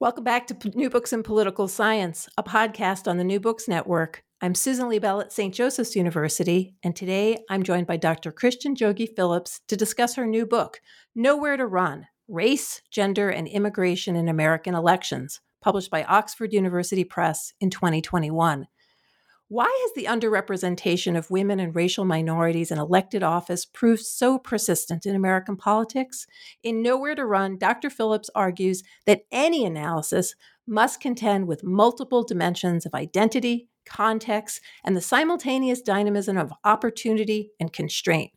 [0.00, 4.24] Welcome back to New Books in Political Science, a podcast on the New Books Network.
[4.40, 5.54] I'm Susan Liebell at St.
[5.54, 8.32] Joseph's University, and today I'm joined by Dr.
[8.32, 10.80] Christian Dyogi Phillips to discuss her new book,
[11.14, 17.52] Nowhere to Run Race, Gender, and Immigration in American Elections, published by Oxford University Press
[17.60, 18.68] in 2021.
[19.50, 25.06] Why has the underrepresentation of women and racial minorities in elected office proved so persistent
[25.06, 26.28] in American politics?
[26.62, 27.90] In Nowhere to Run, Dr.
[27.90, 30.36] Phillips argues that any analysis
[30.68, 37.72] must contend with multiple dimensions of identity, context, and the simultaneous dynamism of opportunity and
[37.72, 38.30] constraint.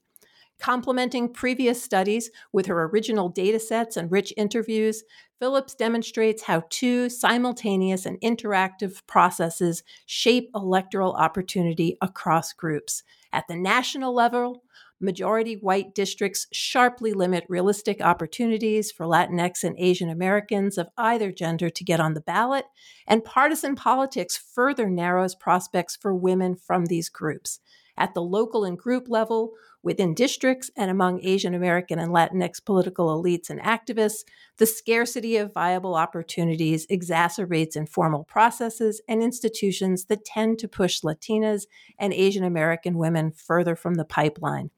[0.63, 5.03] Complementing previous studies with her original data sets and rich interviews,
[5.37, 13.03] Phillips demonstrates how two simultaneous and interactive processes shape electoral opportunity across groups.
[13.33, 14.63] At the national level,
[15.01, 21.69] majority white districts sharply limit realistic opportunities for Latinx and Asian Americans of either gender
[21.69, 22.63] to get on the ballot,
[23.05, 27.59] and partisan politics further narrows prospects for women from these groups.
[27.95, 33.07] At the local and group level, within districts and among Asian American and Latinx political
[33.07, 34.23] elites and activists,
[34.57, 41.67] the scarcity of viable opportunities exacerbates informal processes and institutions that tend to push Latinas
[41.99, 44.71] and Asian American women further from the pipeline.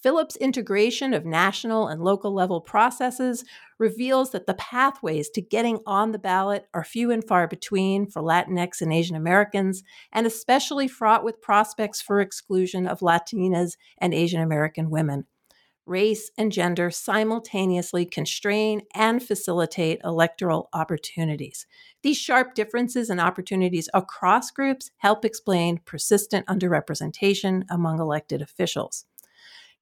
[0.00, 3.44] Phillips' integration of national and local level processes
[3.80, 8.22] reveals that the pathways to getting on the ballot are few and far between for
[8.22, 9.82] Latinx and Asian Americans,
[10.12, 15.24] and especially fraught with prospects for exclusion of Latinas and Asian American women.
[15.84, 21.66] Race and gender simultaneously constrain and facilitate electoral opportunities.
[22.02, 29.06] These sharp differences in opportunities across groups help explain persistent underrepresentation among elected officials.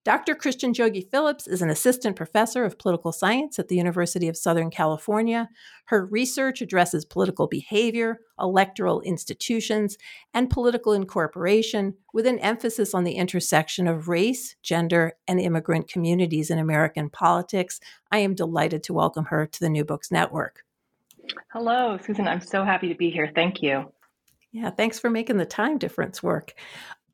[0.07, 0.37] Dr.
[0.37, 4.71] Christian Dyogi Phillips is an assistant professor of political science at the University of Southern
[4.71, 5.49] California.
[5.87, 9.99] Her research addresses political behavior, electoral institutions,
[10.33, 16.51] and political incorporation with an emphasis on the intersection of race, gender, and immigrant communities
[16.51, 17.81] in American politics.
[18.13, 20.65] I am delighted to welcome her to the New Books Network.
[21.53, 22.29] Hello, Susan.
[22.29, 23.33] I'm so happy to be here.
[23.35, 23.93] Thank you.
[24.53, 26.55] Yeah, thanks for making the time difference work.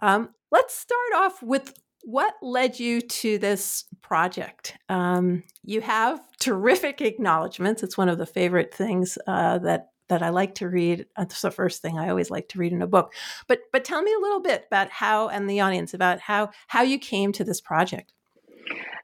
[0.02, 1.72] Um, let's start off with
[2.02, 4.76] what led you to this project?
[4.88, 7.82] Um, you have terrific acknowledgments.
[7.82, 11.06] It's one of the favorite things uh, that that I like to read.
[11.16, 13.14] It's the first thing I always like to read in a book.
[13.46, 16.82] But but tell me a little bit about how and the audience about how how
[16.82, 18.12] you came to this project.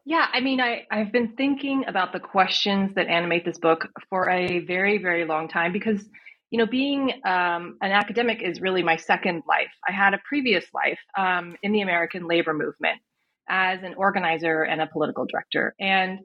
[0.05, 4.31] Yeah, I mean, I, I've been thinking about the questions that animate this book for
[4.31, 6.09] a very, very long time because
[6.51, 9.73] you know, being um, an academic is really my second life.
[9.87, 13.01] I had a previous life um, in the American labor movement
[13.49, 15.75] as an organizer and a political director.
[15.79, 16.21] And,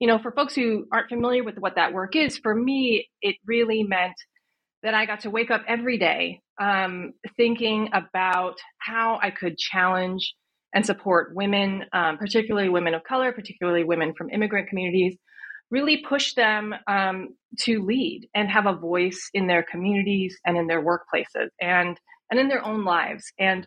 [0.00, 3.36] you know, for folks who aren't familiar with what that work is, for me, it
[3.46, 4.14] really meant
[4.82, 10.34] that I got to wake up every day um, thinking about how I could challenge
[10.74, 15.16] and support women, um, particularly women of color, particularly women from immigrant communities,
[15.70, 20.66] really push them um, to lead and have a voice in their communities and in
[20.66, 21.98] their workplaces and
[22.30, 23.32] and in their own lives.
[23.38, 23.66] And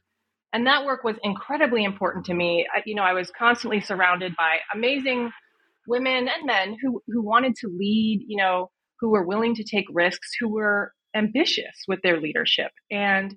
[0.53, 2.68] and that work was incredibly important to me.
[2.74, 5.31] I, you know i was constantly surrounded by amazing
[5.88, 8.69] women and men who who wanted to lead you know
[9.00, 12.71] who were willing to take risks who were ambitious with their leadership.
[12.89, 13.36] And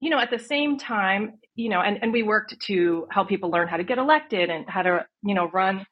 [0.00, 3.50] you know at the same time you know and, and we worked to help people
[3.50, 5.86] learn how to get elected and how to you know run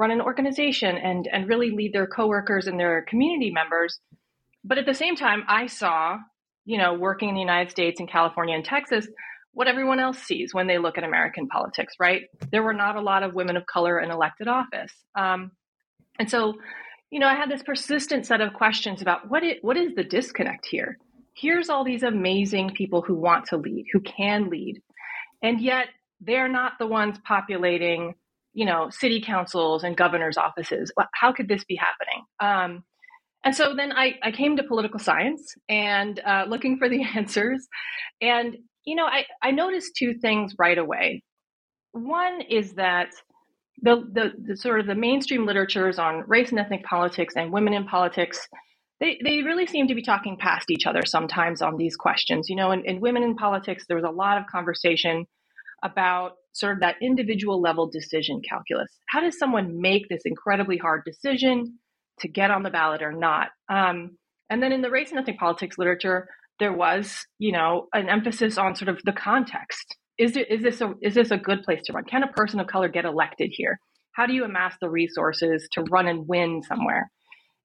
[0.00, 4.00] run an organization and and really lead their coworkers and their community members.
[4.64, 6.18] But at the same time i saw
[6.64, 9.06] you know working in the united states and california and texas
[9.52, 12.22] what everyone else sees when they look at american politics right?
[12.52, 14.92] There were not a lot of women of color in elected office.
[15.14, 15.52] Um,
[16.18, 16.54] and so
[17.10, 20.04] you know, I had this persistent set of questions about what it, what is the
[20.04, 20.96] disconnect here?
[21.34, 24.80] Here's all these amazing people who want to lead, who can lead,
[25.42, 25.86] and yet
[26.20, 28.14] they're not the ones populating,
[28.52, 30.92] you know, city councils and governors' offices.
[31.14, 32.24] How could this be happening?
[32.40, 32.84] Um,
[33.44, 37.66] and so then I, I came to political science and uh, looking for the answers.
[38.20, 41.22] And, you know, I, I noticed two things right away.
[41.92, 43.10] One is that
[43.82, 47.72] the, the, the sort of the mainstream literatures on race and ethnic politics and women
[47.72, 48.46] in politics,
[49.00, 52.50] they, they really seem to be talking past each other sometimes on these questions.
[52.50, 55.24] You know, in, in women in politics, there was a lot of conversation
[55.82, 58.90] about sort of that individual level decision calculus.
[59.08, 61.78] How does someone make this incredibly hard decision
[62.20, 63.48] to get on the ballot or not?
[63.68, 64.18] Um,
[64.48, 68.58] and then in the race and ethnic politics literature, there was, you know, an emphasis
[68.58, 72.04] on sort of the context is, this a is this a good place to run?
[72.04, 73.80] Can a person of color get elected here?
[74.12, 77.10] How do you amass the resources to run and win somewhere?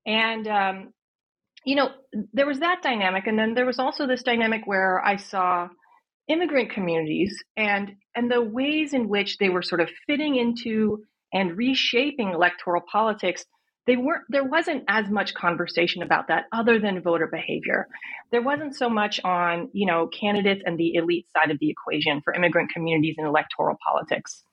[0.05, 0.93] And um,
[1.65, 1.89] you know,
[2.31, 5.67] there was that dynamic, and then there was also this dynamic where I saw
[6.27, 11.57] immigrant communities and and the ways in which they were sort of fitting into and
[11.57, 13.45] reshaping electoral politics
[13.88, 17.88] they weren't there wasn't as much conversation about that other than voter behavior.
[18.31, 22.22] There wasn't so much on you know candidates and the elite side of the equation
[22.22, 24.44] for immigrant communities in electoral politics.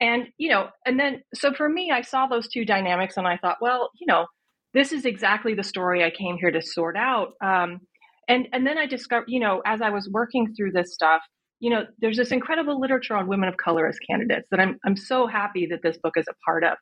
[0.00, 3.36] And you know and then so for me i saw those two dynamics and i
[3.36, 4.26] thought well you know
[4.72, 7.32] this is exactly the story i came here to sort out.
[7.42, 7.80] Um,
[8.28, 11.22] and and then i discovered you know as i was working through this stuff
[11.60, 14.96] you know there's this incredible literature on women of color as candidates that i'm i'm
[14.96, 16.76] so happy that this book is a part of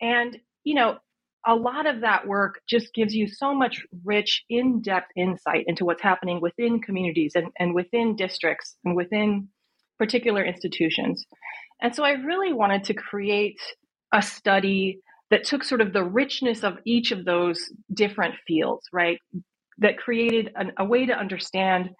[0.00, 0.96] and you know
[1.46, 5.84] a lot of that work just gives you so much rich, in depth insight into
[5.84, 9.48] what's happening within communities and, and within districts and within
[9.96, 11.24] particular institutions.
[11.80, 13.60] And so I really wanted to create
[14.12, 14.98] a study
[15.30, 17.60] that took sort of the richness of each of those
[17.92, 19.18] different fields, right?
[19.78, 21.90] That created an, a way to understand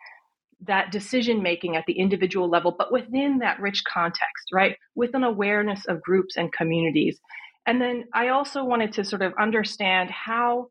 [0.67, 4.77] that decision making at the individual level, but within that rich context, right?
[4.95, 7.15] With an awareness of groups and communities
[7.67, 10.69] and then I also wanted to sort of understand how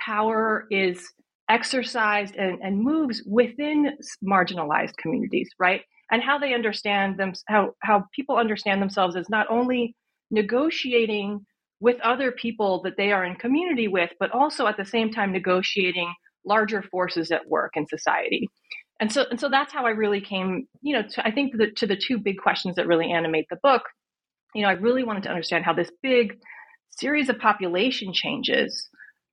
[0.00, 1.12] power is
[1.50, 5.82] exercised and, and moves within marginalized communities, right?
[6.10, 9.94] And how they understand them, how, how people understand themselves as not only
[10.30, 11.44] negotiating
[11.80, 15.32] with other people that they are in community with, but also at the same time
[15.32, 16.12] negotiating
[16.46, 18.48] larger forces at work in society.
[19.00, 21.70] And so, and so that's how I really came, you know, to, I think the,
[21.76, 23.82] to the two big questions that really animate the book
[24.54, 26.38] you know, I really wanted to understand how this big
[26.90, 28.88] series of population changes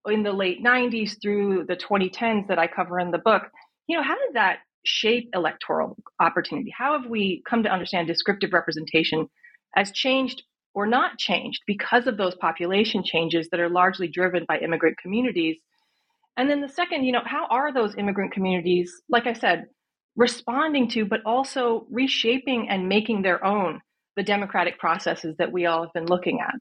[0.07, 3.43] in the late 90s through the 2010s that I cover in the book,
[3.87, 6.73] you know, how did that shape electoral opportunity?
[6.75, 9.29] How have we come to understand descriptive representation
[9.75, 10.41] as changed
[10.73, 15.57] or not changed because of those population changes that are largely driven by immigrant communities?
[16.37, 19.65] And then the second, you know, how are those immigrant communities, like I said,
[20.15, 23.81] responding to, but also reshaping and making their own
[24.15, 26.53] the democratic processes that we all have been looking at.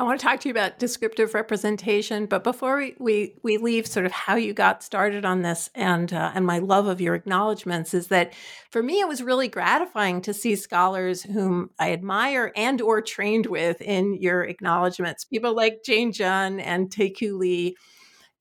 [0.00, 3.84] I want to talk to you about descriptive representation, but before we, we, we leave
[3.84, 7.16] sort of how you got started on this and uh, and my love of your
[7.16, 8.32] acknowledgments is that
[8.70, 13.46] for me it was really gratifying to see scholars whom I admire and or trained
[13.46, 17.74] with in your acknowledgments, people like Jane Junn and Taeku Lee,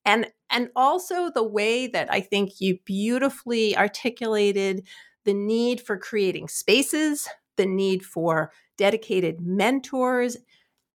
[0.08, 4.88] and and also the way that I think you beautifully articulated
[5.26, 10.38] the need for creating spaces the need for dedicated mentors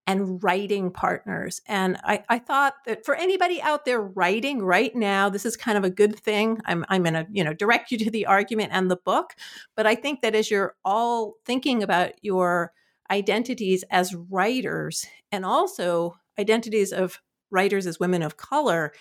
[0.07, 1.61] and writing partners.
[1.65, 5.77] And I, I, thought that for anybody out there writing right now, this is kind
[5.77, 6.59] of a good thing.
[6.65, 9.33] I'm, I'm going to, you know, direct you to the argument and the book.
[9.77, 12.73] But I think that as you're all thinking about your
[13.09, 17.21] identities as writers and also identities of
[17.53, 18.91] writers as women of color,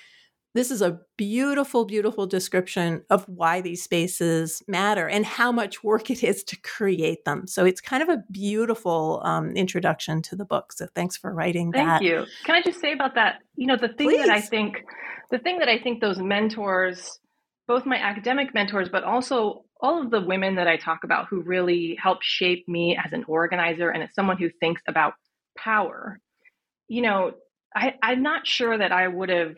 [0.55, 6.11] this is a beautiful, beautiful description of why these spaces matter and how much work
[6.11, 7.47] it is to create them.
[7.47, 10.73] So it's kind of a beautiful um, introduction to the book.
[10.73, 11.99] So thanks for writing Thank that.
[12.01, 12.27] Thank you.
[12.45, 13.37] Can I just say about that?
[13.57, 14.27] You know, the thing Please.
[14.27, 14.85] that I think,
[15.31, 17.19] the thing that I think those mentors,
[17.67, 21.41] both my academic mentors, but also all of the women that I talk about who
[21.41, 25.15] really help shape me as an organizer and as someone who thinks about
[25.57, 26.21] power,
[26.89, 27.33] you know,
[27.75, 29.57] I, I'm not sure that I would have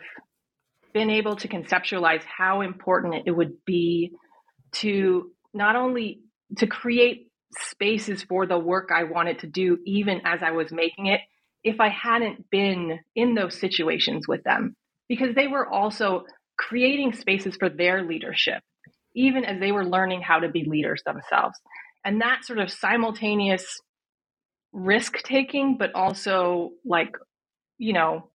[0.93, 4.13] been able to conceptualize how important it would be
[4.73, 6.21] to not only
[6.59, 11.07] to create spaces for the work I wanted to do, even as I was making
[11.07, 11.21] it,
[11.63, 14.77] if I hadn't been in those situations with them,
[15.09, 16.25] because they were also
[16.57, 18.63] creating spaces for their leadership,
[19.15, 21.59] even as they were learning how to be leaders themselves.
[22.05, 23.81] And that sort of simultaneous
[24.73, 27.17] risk taking, but also like,
[27.85, 28.31] you know,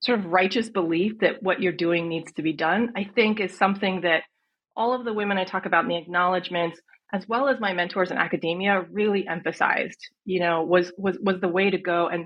[0.00, 3.56] sort of righteous belief that what you're doing needs to be done, I think is
[3.56, 4.22] something that
[4.74, 6.80] all of the women I talk about in the acknowledgments,
[7.12, 11.48] as well as my mentors in academia, really emphasized, you know, was was was the
[11.48, 12.24] way to go and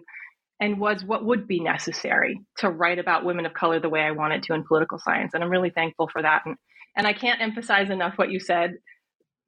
[0.61, 4.13] and was what would be necessary to write about women of color the way I
[4.13, 5.33] wanted to in political science.
[5.35, 6.43] And I'm really thankful for that.
[6.47, 6.57] And
[6.97, 8.77] and I can't emphasize enough what you said.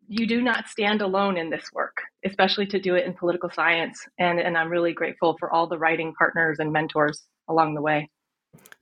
[0.08, 4.06] You do not stand alone in this work, especially to do it in political science.
[4.18, 8.08] And, and I'm really grateful for all the writing partners and mentors along the way.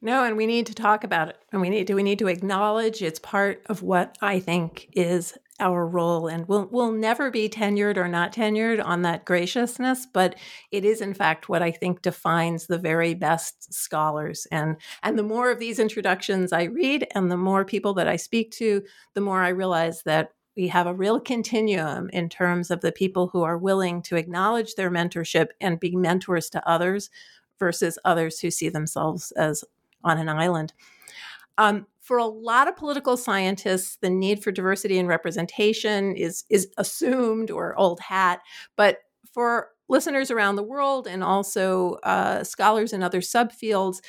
[0.00, 1.38] No, and we need to talk about it.
[1.52, 5.36] And we need to we need to acknowledge it's part of what I think is
[5.58, 10.36] our role and we'll we'll never be tenured or not tenured on that graciousness, but
[10.70, 14.46] it is in fact what I think defines the very best scholars.
[14.52, 18.16] And and the more of these introductions I read and the more people that I
[18.16, 18.82] speak to,
[19.14, 23.28] the more I realize that we have a real continuum in terms of the people
[23.28, 27.10] who are willing to acknowledge their mentorship and be mentors to others
[27.58, 29.64] versus others who see themselves as
[30.02, 30.72] on an island.
[31.58, 36.68] Um, for a lot of political scientists, the need for diversity and representation is is
[36.78, 38.40] assumed or old hat.
[38.76, 38.98] But
[39.32, 44.00] for listeners around the world and also uh, scholars in other subfields,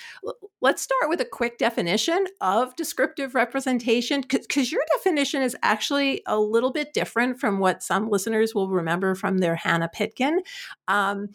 [0.62, 6.39] let's start with a quick definition of descriptive representation, because your definition is actually a
[6.39, 10.41] little bit different from what some listeners will remember from their Hannah Pitkin.
[10.88, 11.29] Um,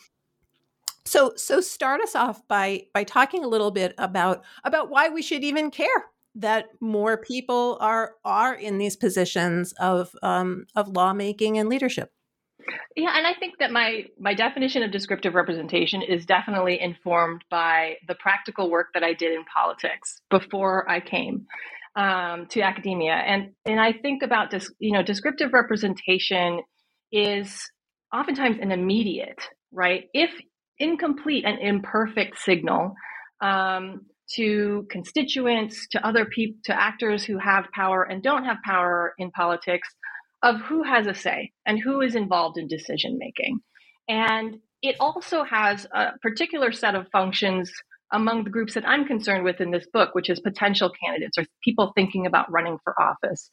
[1.05, 5.23] so, so start us off by by talking a little bit about about why we
[5.23, 5.89] should even care
[6.35, 12.13] that more people are are in these positions of um, of lawmaking and leadership.
[12.97, 17.97] Yeah, and I think that my my definition of descriptive representation is definitely informed by
[18.09, 21.47] the practical work that I did in politics before I came
[21.97, 24.71] um, to academia, and and I think about this.
[24.79, 26.61] You know, descriptive representation
[27.11, 27.71] is
[28.13, 29.41] oftentimes an immediate
[29.73, 30.05] right.
[30.13, 30.31] If
[30.79, 32.95] incomplete and imperfect signal
[33.41, 34.03] um,
[34.35, 39.31] to constituents, to other people, to actors who have power and don't have power in
[39.31, 39.89] politics
[40.43, 43.61] of who has a say and who is involved in decision making.
[44.09, 47.73] And it also has a particular set of functions
[48.13, 51.47] among the groups that I'm concerned with in this book, which is potential candidates or
[51.63, 53.51] people thinking about running for office.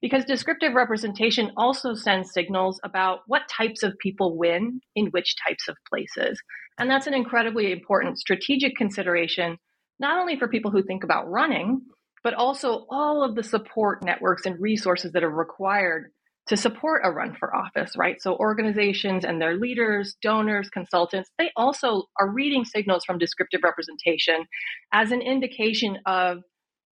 [0.00, 5.68] Because descriptive representation also sends signals about what types of people win in which types
[5.68, 6.40] of places.
[6.78, 9.58] And that's an incredibly important strategic consideration,
[9.98, 11.82] not only for people who think about running,
[12.24, 16.10] but also all of the support networks and resources that are required
[16.48, 18.20] to support a run for office, right?
[18.20, 24.46] So organizations and their leaders, donors, consultants, they also are reading signals from descriptive representation
[24.92, 26.38] as an indication of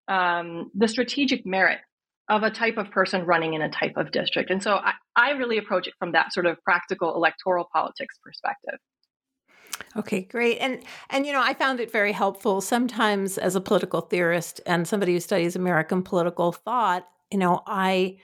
[0.08, 1.80] um, the strategic merit
[2.28, 4.50] of a type of person running in a type of district.
[4.50, 8.80] And so I, I really approach it from that sort of practical electoral politics perspective.
[9.98, 10.58] Okay, great.
[10.58, 14.88] And and you know, I found it very helpful sometimes as a political theorist and
[14.88, 18.18] somebody who studies American political thought, you know, I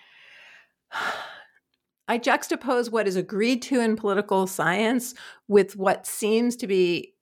[2.08, 5.14] I juxtapose what is agreed to in political science
[5.48, 7.14] with what seems to be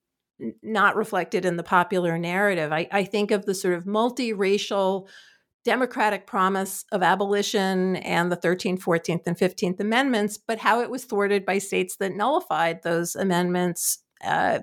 [0.62, 2.72] not reflected in the popular narrative.
[2.72, 5.06] I, I think of the sort of multiracial
[5.64, 11.04] democratic promise of abolition and the 13th, 14th, and 15th Amendments, but how it was
[11.04, 14.60] thwarted by states that nullified those amendments uh,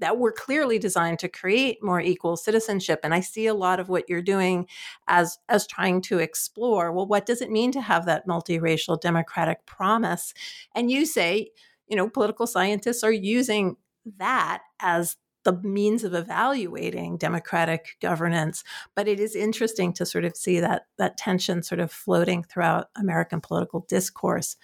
[0.00, 3.88] that were clearly designed to create more equal citizenship and i see a lot of
[3.88, 4.66] what you're doing
[5.06, 9.64] as as trying to explore well what does it mean to have that multiracial democratic
[9.66, 10.34] promise?
[10.74, 11.50] And you say
[11.88, 13.76] you know political scientists are using
[14.18, 18.64] that as the means of evaluating democratic governance
[18.94, 22.88] but it is interesting to sort of see that that tension sort of floating throughout
[22.96, 24.56] american political discourse.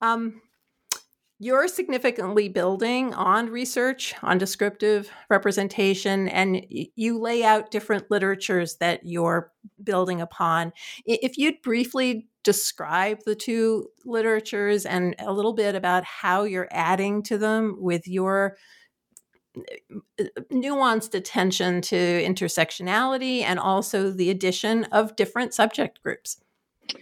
[0.00, 0.42] Um,
[1.40, 9.00] you're significantly building on research on descriptive representation, and you lay out different literatures that
[9.04, 9.52] you're
[9.82, 10.72] building upon.
[11.06, 17.22] If you'd briefly describe the two literatures and a little bit about how you're adding
[17.24, 18.56] to them with your
[19.56, 26.40] uh, nuanced attention to intersectionality and also the addition of different subject groups.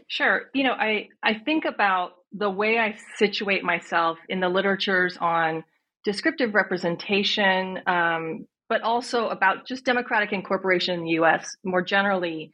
[0.08, 0.50] Sure.
[0.52, 5.64] You know, I, I think about the way I situate myself in the literatures on
[6.04, 12.50] descriptive representation, um, but also about just democratic incorporation in the US more generally.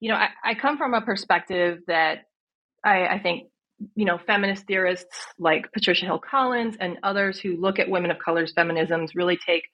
[0.00, 2.24] You know, I, I come from a perspective that
[2.84, 3.48] I, I think,
[3.94, 8.18] you know, feminist theorists like Patricia Hill Collins and others who look at women of
[8.18, 9.64] color's feminisms really take,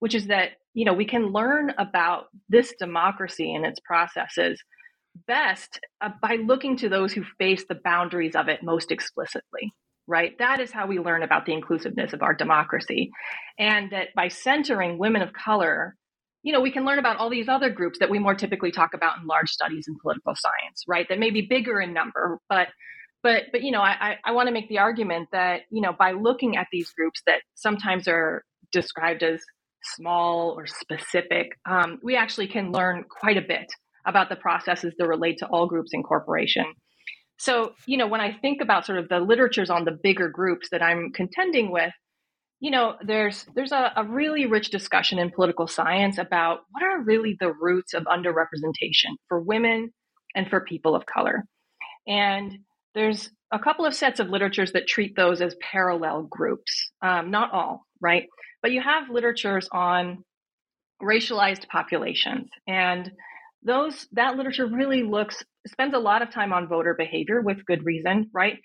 [0.00, 4.62] which is that, you know, we can learn about this democracy and its processes
[5.26, 9.72] best uh, by looking to those who face the boundaries of it most explicitly
[10.06, 13.10] right that is how we learn about the inclusiveness of our democracy
[13.58, 15.96] and that by centering women of color
[16.44, 18.92] you know, we can learn about all these other groups that we more typically talk
[18.92, 21.08] about in large studies in political science, right?
[21.08, 22.68] That may be bigger in number, but
[23.22, 26.12] but but you know, I I want to make the argument that you know by
[26.12, 29.40] looking at these groups that sometimes are described as
[29.96, 33.66] small or specific, um, we actually can learn quite a bit
[34.06, 36.66] about the processes that relate to all groups in corporation.
[37.36, 40.68] So, you know, when I think about sort of the literatures on the bigger groups
[40.70, 41.92] that I'm contending with,
[42.60, 47.02] you know, there's there's a, a really rich discussion in political science about what are
[47.02, 49.92] really the roots of underrepresentation for women
[50.34, 51.44] and for people of color.
[52.06, 52.58] And
[52.94, 56.92] there's a couple of sets of literatures that treat those as parallel groups.
[57.02, 58.28] Um, not all, right?
[58.62, 60.24] But you have literatures on
[61.02, 63.10] racialized populations, and
[63.64, 67.84] those that literature really looks spends a lot of time on voter behavior with good
[67.84, 68.58] reason, right?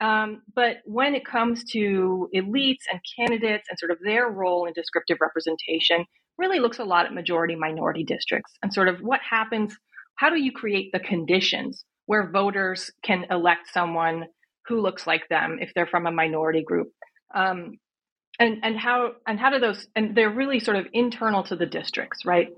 [0.00, 4.72] Um, but when it comes to elites and candidates and sort of their role in
[4.72, 6.04] descriptive representation,
[6.36, 9.76] really looks a lot at majority minority districts and sort of what happens.
[10.16, 14.26] How do you create the conditions where voters can elect someone
[14.66, 16.88] who looks like them if they're from a minority group?
[17.34, 17.78] Um,
[18.38, 21.66] and and how and how do those and they're really sort of internal to the
[21.66, 22.48] districts, right?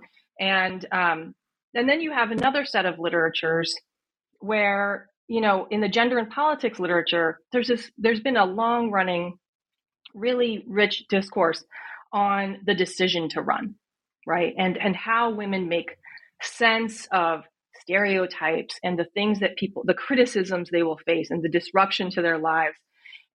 [0.41, 1.35] And um,
[1.76, 3.75] and then you have another set of literatures
[4.40, 8.90] where you know, in the gender and politics literature, there's this, there's been a long
[8.90, 9.38] running,
[10.14, 11.64] really rich discourse
[12.12, 13.75] on the decision to run,
[14.26, 14.54] right?
[14.56, 15.97] And, and how women make
[16.42, 17.42] sense of
[17.80, 22.23] stereotypes and the things that people, the criticisms they will face and the disruption to
[22.23, 22.76] their lives.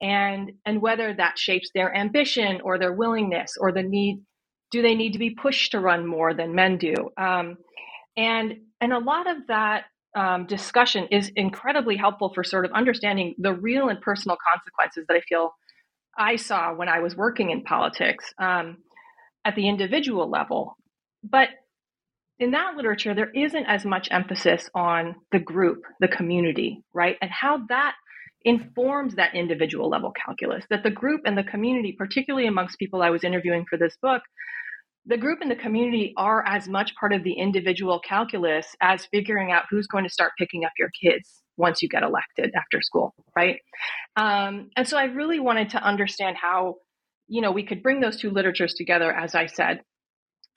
[0.01, 4.21] And, and whether that shapes their ambition or their willingness or the need,
[4.71, 6.95] do they need to be pushed to run more than men do?
[7.17, 7.57] Um,
[8.17, 13.35] and, and a lot of that um, discussion is incredibly helpful for sort of understanding
[13.37, 15.53] the real and personal consequences that I feel
[16.17, 18.77] I saw when I was working in politics um,
[19.45, 20.75] at the individual level.
[21.23, 21.49] But
[22.39, 27.15] in that literature, there isn't as much emphasis on the group, the community, right?
[27.21, 27.93] And how that
[28.43, 33.11] informs that individual level calculus, that the group and the community, particularly amongst people I
[33.11, 34.23] was interviewing for this book,
[35.05, 39.51] the group and the community are as much part of the individual calculus as figuring
[39.51, 43.13] out who's going to start picking up your kids once you get elected after school,
[43.35, 43.57] right?
[44.15, 46.75] Um, and so I really wanted to understand how,
[47.27, 49.81] you know, we could bring those two literatures together, as I said.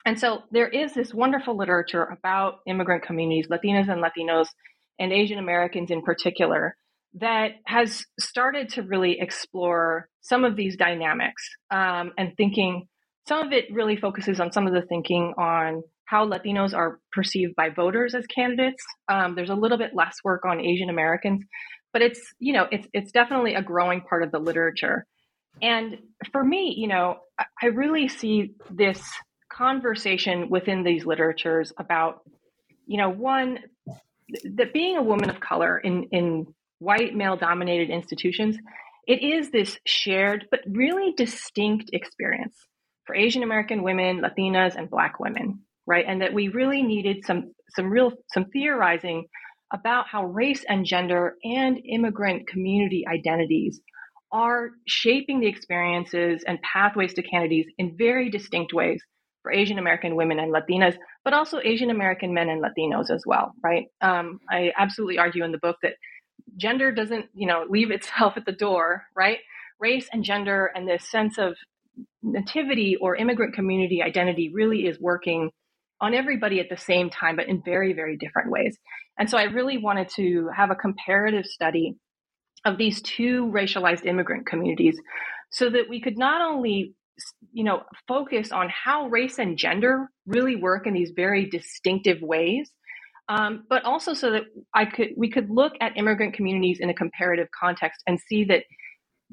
[0.05, 4.47] And so there is this wonderful literature about immigrant communities, Latinas and Latinos,
[4.99, 6.75] and Asian Americans in particular,
[7.15, 12.87] that has started to really explore some of these dynamics um, and thinking
[13.27, 17.55] some of it really focuses on some of the thinking on how Latinos are perceived
[17.55, 18.83] by voters as candidates.
[19.09, 21.43] Um, there's a little bit less work on Asian Americans,
[21.91, 25.05] but it's you know it's it's definitely a growing part of the literature.
[25.61, 25.97] And
[26.31, 27.17] for me, you know,
[27.61, 29.01] I really see this
[29.51, 32.19] conversation within these literatures about,
[32.85, 33.59] you know, one
[34.55, 38.57] that being a woman of color in in white male dominated institutions,
[39.07, 42.57] it is this shared but really distinct experience
[43.05, 46.05] for Asian American women, Latinas, and Black women, right?
[46.07, 49.25] And that we really needed some some real some theorizing
[49.73, 53.81] about how race and gender and immigrant community identities
[54.31, 59.01] are shaping the experiences and pathways to candidates in very distinct ways
[59.41, 63.53] for Asian American women and Latinas, but also Asian American men and Latinos as well,
[63.63, 63.85] right?
[64.01, 65.93] Um, I absolutely argue in the book that
[66.57, 69.39] gender doesn't, you know, leave itself at the door, right?
[69.79, 71.55] Race and gender and this sense of
[72.23, 75.51] nativity or immigrant community identity really is working
[76.01, 78.77] on everybody at the same time, but in very, very different ways.
[79.19, 81.95] And so I really wanted to have a comparative study
[82.65, 84.99] of these two racialized immigrant communities
[85.51, 86.93] so that we could not only
[87.53, 92.71] you know focus on how race and gender really work in these very distinctive ways
[93.29, 96.93] um, but also so that i could we could look at immigrant communities in a
[96.93, 98.63] comparative context and see that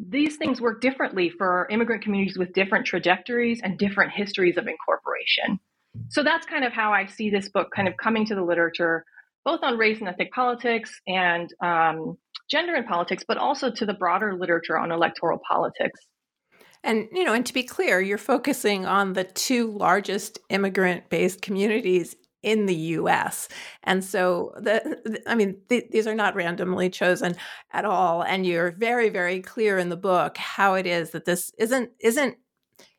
[0.08, 5.60] these things work differently for immigrant communities with different trajectories and different histories of incorporation.
[6.08, 9.04] So that's kind of how I see this book kind of coming to the literature,
[9.44, 12.16] both on race and ethnic politics and um,
[12.50, 16.00] gender and politics, but also to the broader literature on electoral politics.
[16.84, 22.16] And you know, and to be clear, you're focusing on the two largest immigrant-based communities
[22.42, 23.48] in the US.
[23.84, 27.36] And so the, the I mean th- these are not randomly chosen
[27.72, 31.52] at all and you're very very clear in the book how it is that this
[31.58, 32.36] isn't isn't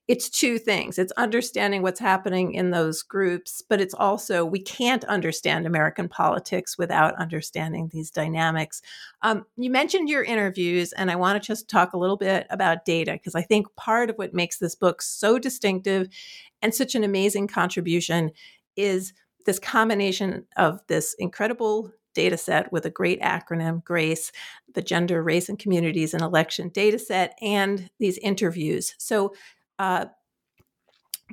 [0.09, 0.99] it's two things.
[0.99, 6.77] It's understanding what's happening in those groups, but it's also we can't understand American politics
[6.77, 8.81] without understanding these dynamics.
[9.21, 12.83] Um, you mentioned your interviews, and I want to just talk a little bit about
[12.83, 16.09] data because I think part of what makes this book so distinctive
[16.61, 18.31] and such an amazing contribution
[18.75, 19.13] is
[19.45, 24.31] this combination of this incredible data set with a great acronym, GRACE,
[24.73, 28.95] the Gender, Race, and Communities in Election data set, and these interviews.
[28.97, 29.33] So,
[29.79, 30.05] uh,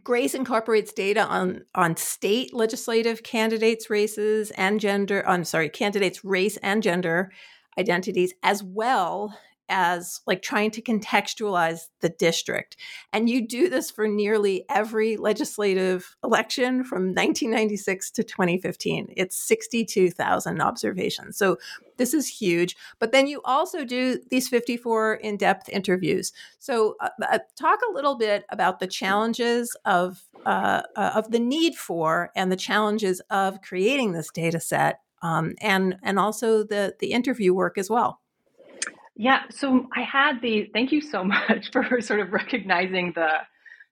[0.02, 5.22] Grace incorporates data on on state legislative candidates' races and gender.
[5.28, 7.30] I'm sorry, candidates' race and gender
[7.78, 9.36] identities, as well
[9.70, 12.76] as like trying to contextualize the district.
[13.12, 19.14] And you do this for nearly every legislative election from 1996 to 2015.
[19.16, 21.38] It's 62,000 observations.
[21.38, 21.56] So
[21.96, 22.76] this is huge.
[22.98, 26.32] But then you also do these 54 in depth interviews.
[26.58, 31.38] So uh, uh, talk a little bit about the challenges of, uh, uh, of the
[31.38, 35.00] need for and the challenges of creating this data set.
[35.22, 38.19] Um, and and also the the interview work as well.
[39.16, 43.28] Yeah, so I had the thank you so much for sort of recognizing the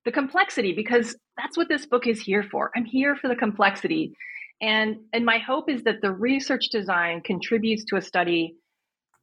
[0.05, 2.71] the complexity because that's what this book is here for.
[2.77, 4.15] I'm here for the complexity.
[4.61, 8.57] And and my hope is that the research design contributes to a study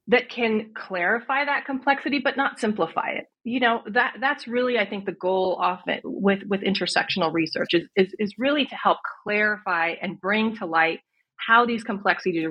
[0.08, 3.25] that can clarify that complexity but not simplify it.
[3.43, 7.88] You know, that that's really I think the goal often with with intersectional research is
[7.95, 10.99] is, is really to help clarify and bring to light
[11.37, 12.47] how these complexities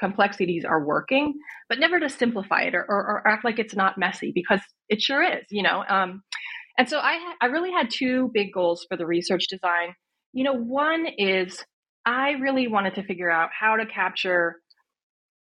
[0.00, 1.34] complexities are working,
[1.68, 5.00] but never to simplify it or, or, or act like it's not messy because it
[5.00, 5.44] sure is.
[5.50, 6.22] You know, um,
[6.78, 9.94] and so I I really had two big goals for the research design.
[10.32, 11.62] You know, one is
[12.04, 14.56] I really wanted to figure out how to capture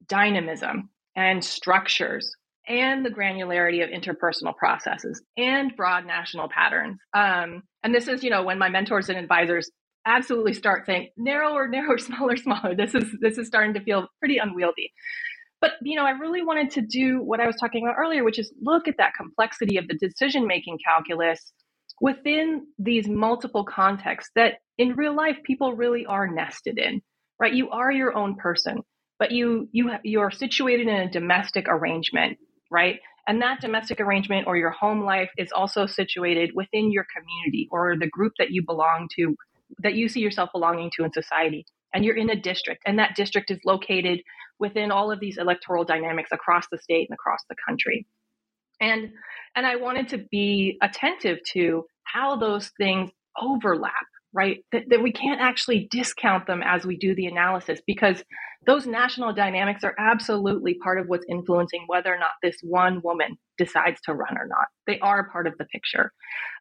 [0.08, 2.34] dynamism and structures
[2.68, 6.98] and the granularity of interpersonal processes and broad national patterns.
[7.14, 9.70] Um, and this is, you know, when my mentors and advisors
[10.06, 12.74] absolutely start saying narrower, narrower, smaller, smaller.
[12.74, 14.92] This is this is starting to feel pretty unwieldy.
[15.60, 18.38] But you know, I really wanted to do what I was talking about earlier, which
[18.38, 21.52] is look at that complexity of the decision making calculus
[22.00, 27.02] within these multiple contexts that in real life people really are nested in.
[27.38, 27.54] Right?
[27.54, 28.82] You are your own person,
[29.18, 32.38] but you you you're situated in a domestic arrangement,
[32.70, 33.00] right?
[33.26, 37.96] And that domestic arrangement or your home life is also situated within your community or
[37.96, 39.36] the group that you belong to
[39.82, 43.16] that you see yourself belonging to in society and you're in a district and that
[43.16, 44.20] district is located
[44.58, 48.06] within all of these electoral dynamics across the state and across the country.
[48.80, 49.10] And
[49.56, 54.64] and i wanted to be attentive to how those things overlap right?
[54.70, 58.22] That, that we can't actually discount them as we do the analysis because
[58.64, 63.36] those national dynamics are absolutely part of what's influencing whether or not this one woman
[63.58, 64.66] decides to run or not.
[64.86, 66.12] They are part of the picture.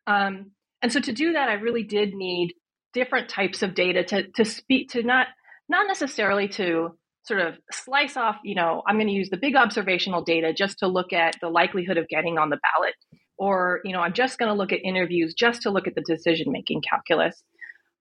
[0.08, 2.54] Um, and so to do that i really did need
[2.94, 5.28] different types of data to to speak to not
[5.68, 9.56] not necessarily to sort of slice off, you know, I'm going to use the big
[9.56, 12.96] observational data just to look at the likelihood of getting on the ballot
[13.40, 16.02] or, you know, I'm just going to look at interviews just to look at the
[16.02, 17.42] decision making calculus.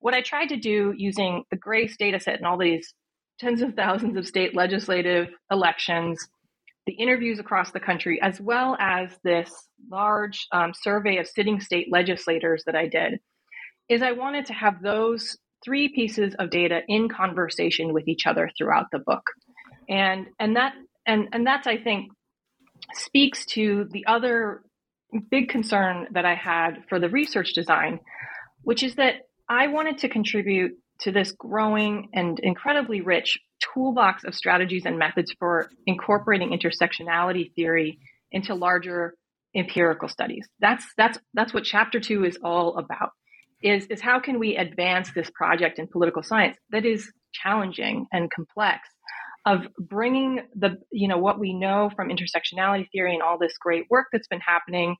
[0.00, 2.92] What I tried to do using the GRACE data set and all these
[3.38, 6.18] tens of thousands of state legislative elections,
[6.86, 9.50] the interviews across the country, as well as this
[9.90, 13.20] large um, survey of sitting state legislators that I did,
[13.88, 18.50] is I wanted to have those three pieces of data in conversation with each other
[18.56, 19.24] throughout the book.
[19.88, 20.74] And and that
[21.06, 22.10] and and that's I think
[22.92, 24.62] speaks to the other
[25.30, 28.00] big concern that I had for the research design,
[28.62, 29.14] which is that
[29.48, 33.38] I wanted to contribute to this growing and incredibly rich
[33.72, 37.98] toolbox of strategies and methods for incorporating intersectionality theory
[38.30, 39.14] into larger
[39.54, 40.46] empirical studies.
[40.60, 43.10] That's that's that's what chapter 2 is all about
[43.62, 48.30] is, is how can we advance this project in political science that is challenging and
[48.30, 48.88] complex
[49.46, 53.84] of bringing the you know what we know from intersectionality theory and all this great
[53.90, 54.96] work that's been happening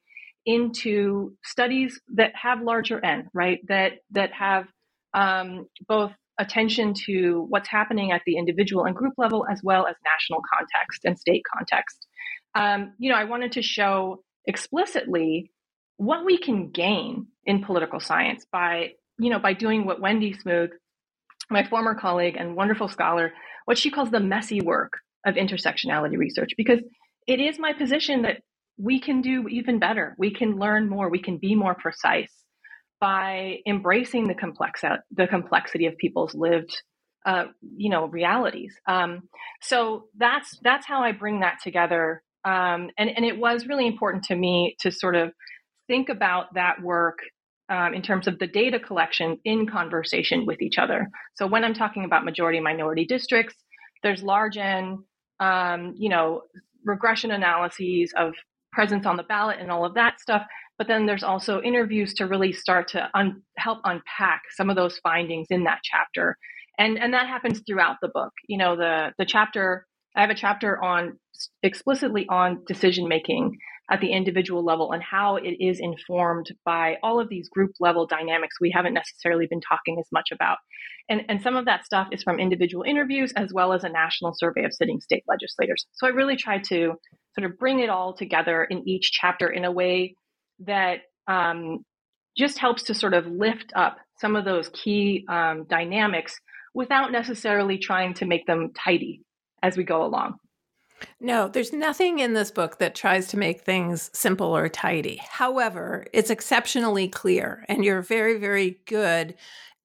[0.47, 3.61] into studies that have larger n right?
[3.69, 4.67] That that have
[5.15, 9.97] um, both attention to what's happening at the individual and group level as well as
[10.05, 12.07] national context and state context.
[12.55, 15.51] Um, you know i wanted to show explicitly
[15.99, 20.71] what we can gain in political science by, you know, by doing what Wendy Smooth,
[21.51, 23.33] my former colleague and wonderful scholar,
[23.67, 24.93] what she calls the messy work
[25.27, 26.81] of intersectionality research, because
[27.27, 28.39] it is my position that
[28.79, 30.15] we can do even better.
[30.19, 31.11] We can learn more.
[31.11, 32.33] We can be more precise
[33.01, 36.81] by embracing the complex the complexity of people's lived
[37.27, 38.75] uh, you know realities.
[38.87, 39.29] Um,
[39.61, 42.23] so that's that's how I bring that together.
[42.45, 45.33] Um, and and it was really important to me to sort of
[45.89, 47.19] think about that work
[47.69, 51.09] um, in terms of the data collection in conversation with each other.
[51.35, 53.57] So when I'm talking about majority minority districts,
[54.03, 55.05] there's large N,
[55.41, 56.43] um, you know,
[56.85, 58.35] regression analyses of
[58.73, 60.43] presence on the ballot and all of that stuff.
[60.79, 64.99] But then there's also interviews to really start to un- help unpack some of those
[64.99, 66.37] findings in that chapter.
[66.79, 68.33] And, and that happens throughout the book.
[68.47, 71.19] You know, the, the chapter, I have a chapter on
[71.63, 73.59] explicitly on decision making
[73.91, 78.07] at the individual level and how it is informed by all of these group level
[78.07, 80.59] dynamics we haven't necessarily been talking as much about.
[81.09, 84.35] And, and some of that stuff is from individual interviews as well as a national
[84.37, 85.87] survey of sitting state legislators.
[85.95, 86.95] So I really try to
[87.39, 90.15] sort of bring it all together in each chapter in a way
[90.61, 91.79] that um,
[92.37, 96.37] just helps to sort of lift up some of those key um, dynamics
[96.75, 99.23] without necessarily trying to make them tidy
[99.63, 100.37] as we go along.
[101.21, 105.21] No, there's nothing in this book that tries to make things simple or tidy.
[105.29, 109.35] However, it's exceptionally clear, and you're very, very good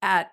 [0.02, 0.32] at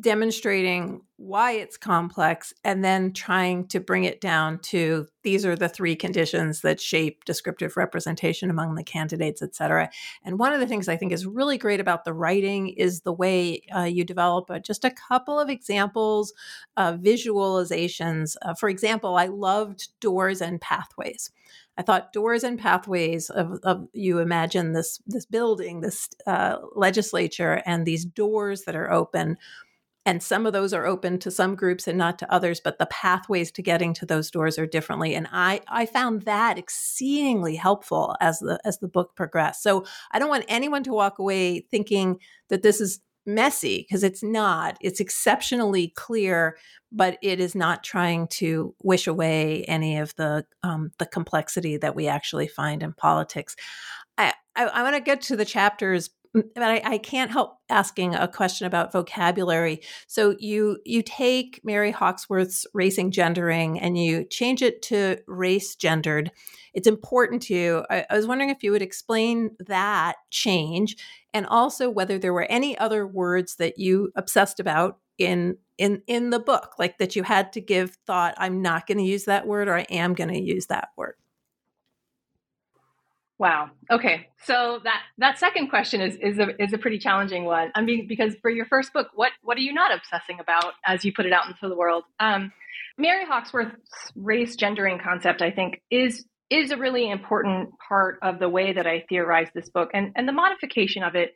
[0.00, 5.68] demonstrating why it's complex and then trying to bring it down to these are the
[5.68, 9.88] three conditions that shape descriptive representation among the candidates et cetera.
[10.24, 13.12] And one of the things i think is really great about the writing is the
[13.12, 16.34] way uh, you develop uh, just a couple of examples
[16.76, 18.36] of visualizations.
[18.42, 21.30] Uh, for example i loved doors and pathways.
[21.78, 27.62] I thought doors and pathways of, of you imagine this this building, this uh, legislature,
[27.66, 29.36] and these doors that are open
[30.06, 32.86] and some of those are open to some groups and not to others but the
[32.86, 38.16] pathways to getting to those doors are differently and i i found that exceedingly helpful
[38.20, 39.62] as the as the book progressed.
[39.62, 44.22] So i don't want anyone to walk away thinking that this is messy because it's
[44.22, 44.78] not.
[44.80, 46.56] It's exceptionally clear
[46.92, 51.94] but it is not trying to wish away any of the um, the complexity that
[51.94, 53.56] we actually find in politics.
[54.16, 56.10] I, I, I want to get to the chapters
[56.54, 59.80] but I, I, can't help asking a question about vocabulary.
[60.06, 66.30] So you you take Mary Hawkesworth's racing gendering and you change it to race gendered.
[66.74, 67.84] It's important to you.
[67.90, 70.96] I, I was wondering if you would explain that change
[71.32, 76.30] and also whether there were any other words that you obsessed about in in in
[76.30, 78.34] the book, like that you had to give thought.
[78.38, 81.14] I'm not going to use that word, or I am going to use that word.
[83.38, 83.70] Wow.
[83.90, 84.28] Okay.
[84.44, 87.70] So that that second question is is a is a pretty challenging one.
[87.74, 91.04] I mean, because for your first book, what what are you not obsessing about as
[91.04, 92.04] you put it out into the world?
[92.18, 92.52] Um,
[92.96, 98.48] Mary Hawkesworth's race gendering concept, I think, is is a really important part of the
[98.48, 101.34] way that I theorize this book, and and the modification of it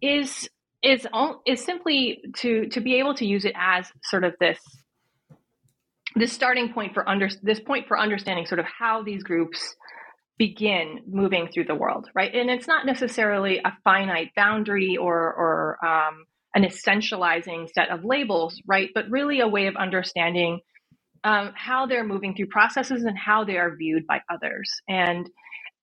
[0.00, 0.48] is
[0.82, 1.06] is
[1.46, 4.58] is simply to to be able to use it as sort of this
[6.14, 9.76] this starting point for under this point for understanding sort of how these groups
[10.42, 12.34] begin moving through the world, right?
[12.34, 18.60] And it's not necessarily a finite boundary or, or um, an essentializing set of labels,
[18.66, 18.90] right?
[18.92, 20.58] But really a way of understanding
[21.22, 24.68] um, how they're moving through processes and how they are viewed by others.
[24.88, 25.30] And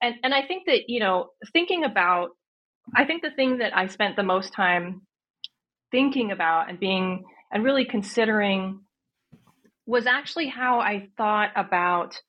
[0.02, 2.32] and and I think that you know thinking about,
[2.94, 5.04] I think the thing that I spent the most time
[5.90, 8.82] thinking about and being and really considering
[9.86, 12.20] was actually how I thought about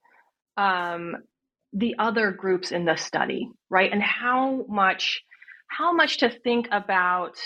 [0.57, 1.17] um,
[1.73, 3.93] the other groups in the study, right?
[3.93, 5.23] And how much
[5.69, 7.37] how much to think about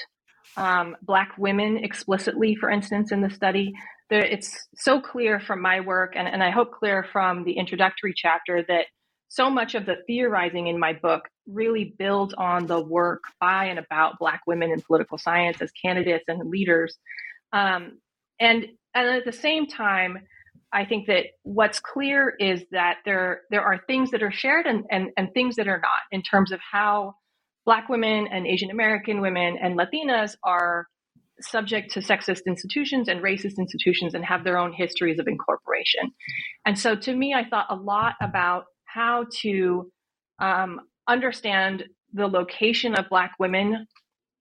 [0.56, 3.72] um, Black women explicitly, for instance, in the study.
[4.10, 8.14] There, it's so clear from my work, and, and I hope clear from the introductory
[8.14, 8.87] chapter, that
[9.28, 13.78] so much of the theorizing in my book really builds on the work by and
[13.78, 16.96] about Black women in political science as candidates and leaders.
[17.52, 17.98] Um,
[18.38, 20.18] and, and at the same time,
[20.74, 24.84] I think that what's clear is that there there are things that are shared and,
[24.90, 27.14] and, and things that are not in terms of how
[27.64, 30.87] Black women and Asian American women and Latinas are
[31.40, 36.10] subject to sexist institutions and racist institutions and have their own histories of incorporation.
[36.66, 39.90] And so to me, I thought a lot about how to
[40.40, 43.87] um, understand the location of Black women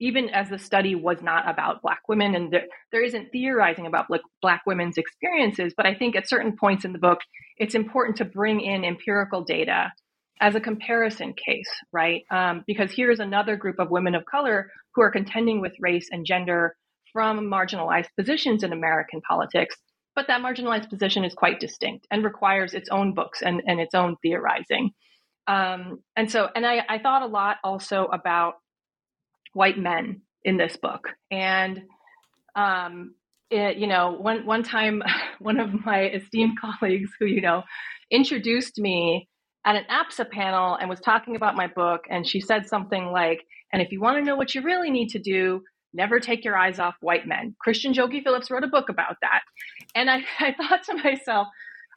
[0.00, 4.08] even as the study was not about Black women, and there, there isn't theorizing about
[4.08, 7.20] Black, Black women's experiences, but I think at certain points in the book,
[7.56, 9.92] it's important to bring in empirical data
[10.40, 12.22] as a comparison case, right?
[12.30, 16.26] Um, because here's another group of women of color who are contending with race and
[16.26, 16.76] gender
[17.12, 19.76] from marginalized positions in American politics.
[20.16, 23.94] But that marginalized position is quite distinct and requires its own books and, and its
[23.94, 24.90] own theorizing.
[25.46, 28.54] Um, and so, and I, I thought a lot also about
[29.54, 31.08] white men in this book.
[31.30, 31.82] And,
[32.54, 33.14] um,
[33.50, 35.02] it, you know, one, one time,
[35.38, 37.62] one of my esteemed colleagues who, you know,
[38.10, 39.28] introduced me
[39.64, 42.02] at an APSA panel and was talking about my book.
[42.10, 45.08] And she said something like, and if you want to know what you really need
[45.10, 45.62] to do,
[45.94, 47.54] never take your eyes off white men.
[47.60, 49.40] Christian Dyogi Phillips wrote a book about that.
[49.94, 51.48] And I, I thought to myself,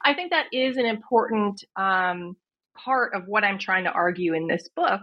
[0.04, 2.38] I think that is an important um,
[2.78, 5.02] part of what I'm trying to argue in this book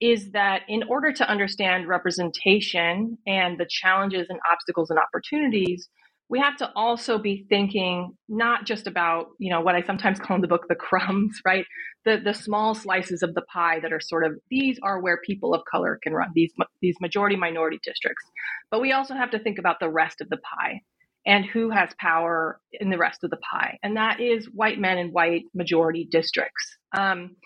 [0.00, 5.88] is that in order to understand representation and the challenges and obstacles and opportunities,
[6.28, 10.36] we have to also be thinking not just about, you know, what I sometimes call
[10.36, 11.66] in the book the crumbs, right?
[12.04, 15.54] The the small slices of the pie that are sort of these are where people
[15.54, 16.52] of color can run these
[16.82, 18.24] these majority minority districts.
[18.70, 20.80] But we also have to think about the rest of the pie
[21.26, 24.98] and who has power in the rest of the pie, and that is white men
[24.98, 26.76] in white majority districts.
[26.96, 27.36] Um,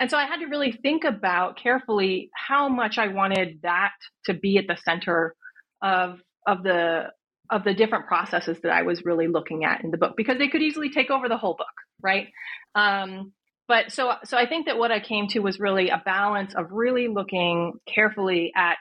[0.00, 3.92] and so I had to really think about carefully how much I wanted that
[4.24, 5.36] to be at the center
[5.82, 7.08] of of the
[7.50, 10.48] of the different processes that I was really looking at in the book because they
[10.48, 11.66] could easily take over the whole book,
[12.00, 12.28] right?
[12.74, 13.32] Um,
[13.68, 16.72] but so so I think that what I came to was really a balance of
[16.72, 18.78] really looking carefully at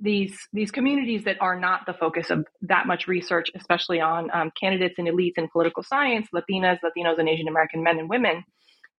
[0.00, 4.50] these these communities that are not the focus of that much research, especially on um,
[4.58, 8.42] candidates and elites in political science, Latinas, Latinos, and Asian American men and women.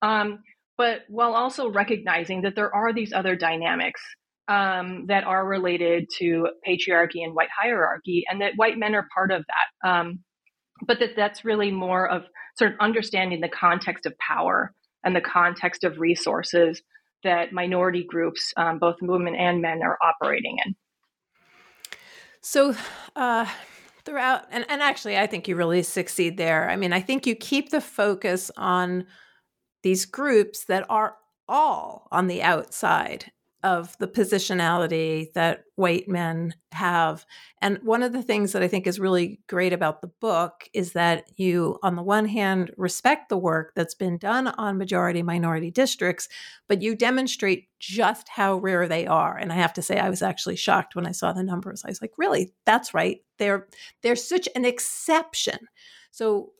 [0.01, 0.39] Um,
[0.77, 4.01] but while also recognizing that there are these other dynamics
[4.47, 9.31] um, that are related to patriarchy and white hierarchy, and that white men are part
[9.31, 9.89] of that.
[9.89, 10.19] Um,
[10.85, 12.23] but that that's really more of
[12.57, 16.81] sort of understanding the context of power and the context of resources
[17.23, 20.75] that minority groups, um, both women and men, are operating in.
[22.41, 22.75] So,
[23.15, 23.45] uh,
[24.03, 26.69] throughout, and, and actually, I think you really succeed there.
[26.69, 29.05] I mean, I think you keep the focus on
[29.83, 31.17] these groups that are
[31.47, 33.31] all on the outside
[33.63, 37.25] of the positionality that white men have.
[37.61, 40.91] And one of the things that I think is really great about the book is
[40.93, 45.71] that you, on the one hand, respect the work that's been done on majority minority
[45.71, 46.27] districts,
[46.67, 49.37] but you demonstrate just how rare they are.
[49.37, 51.83] And I have to say, I was actually shocked when I saw the numbers.
[51.85, 52.53] I was like, really?
[52.65, 53.21] That's right.
[53.39, 53.67] They're
[54.01, 55.69] they're such an exception.
[56.13, 56.51] So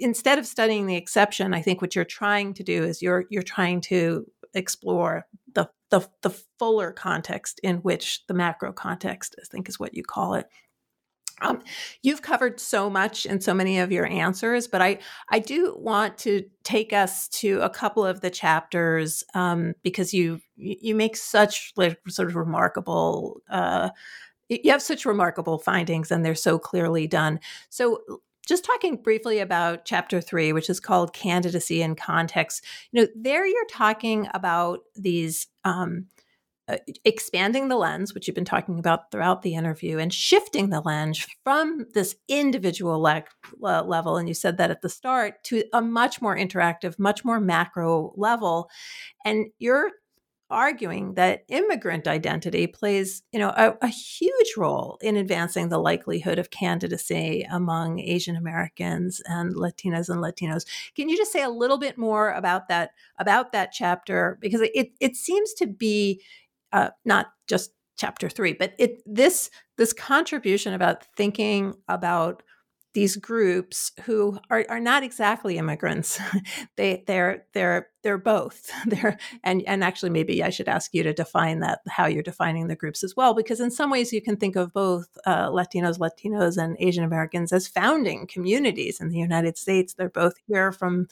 [0.00, 3.42] instead of studying the exception, I think what you're trying to do is you're you're
[3.44, 9.68] trying to explore the the, the fuller context in which the macro context, I think
[9.68, 10.48] is what you call it.
[11.40, 11.62] Um,
[12.02, 14.98] you've covered so much in so many of your answers, but I
[15.30, 20.40] I do want to take us to a couple of the chapters um, because you
[20.56, 23.40] you make such like sort of remarkable.
[23.48, 23.90] Uh,
[24.48, 27.38] you have such remarkable findings, and they're so clearly done.
[27.68, 28.00] So
[28.46, 33.46] just talking briefly about chapter three, which is called Candidacy and Context, you know, there
[33.46, 36.06] you're talking about these um,
[36.68, 40.80] uh, expanding the lens, which you've been talking about throughout the interview, and shifting the
[40.80, 43.24] lens from this individual le-
[43.60, 47.38] level, and you said that at the start, to a much more interactive, much more
[47.38, 48.68] macro level.
[49.24, 49.92] And you're
[50.50, 56.38] arguing that immigrant identity plays, you know, a, a, huge role in advancing the likelihood
[56.38, 60.64] of candidacy among Asian Americans and Latinas and Latinos.
[60.94, 64.92] Can you just say a little bit more about that about that chapter because it
[65.00, 66.22] it seems to be
[66.72, 72.42] uh, not just chapter three, but it this this contribution about thinking about
[72.96, 76.18] these groups who are, are not exactly immigrants.
[76.76, 78.70] they they're they're they're both.
[78.86, 82.68] They're and and actually maybe I should ask you to define that how you're defining
[82.68, 85.98] the groups as well because in some ways you can think of both uh, Latinos,
[85.98, 89.92] Latinos, and Asian Americans as founding communities in the United States.
[89.92, 91.06] They're both here from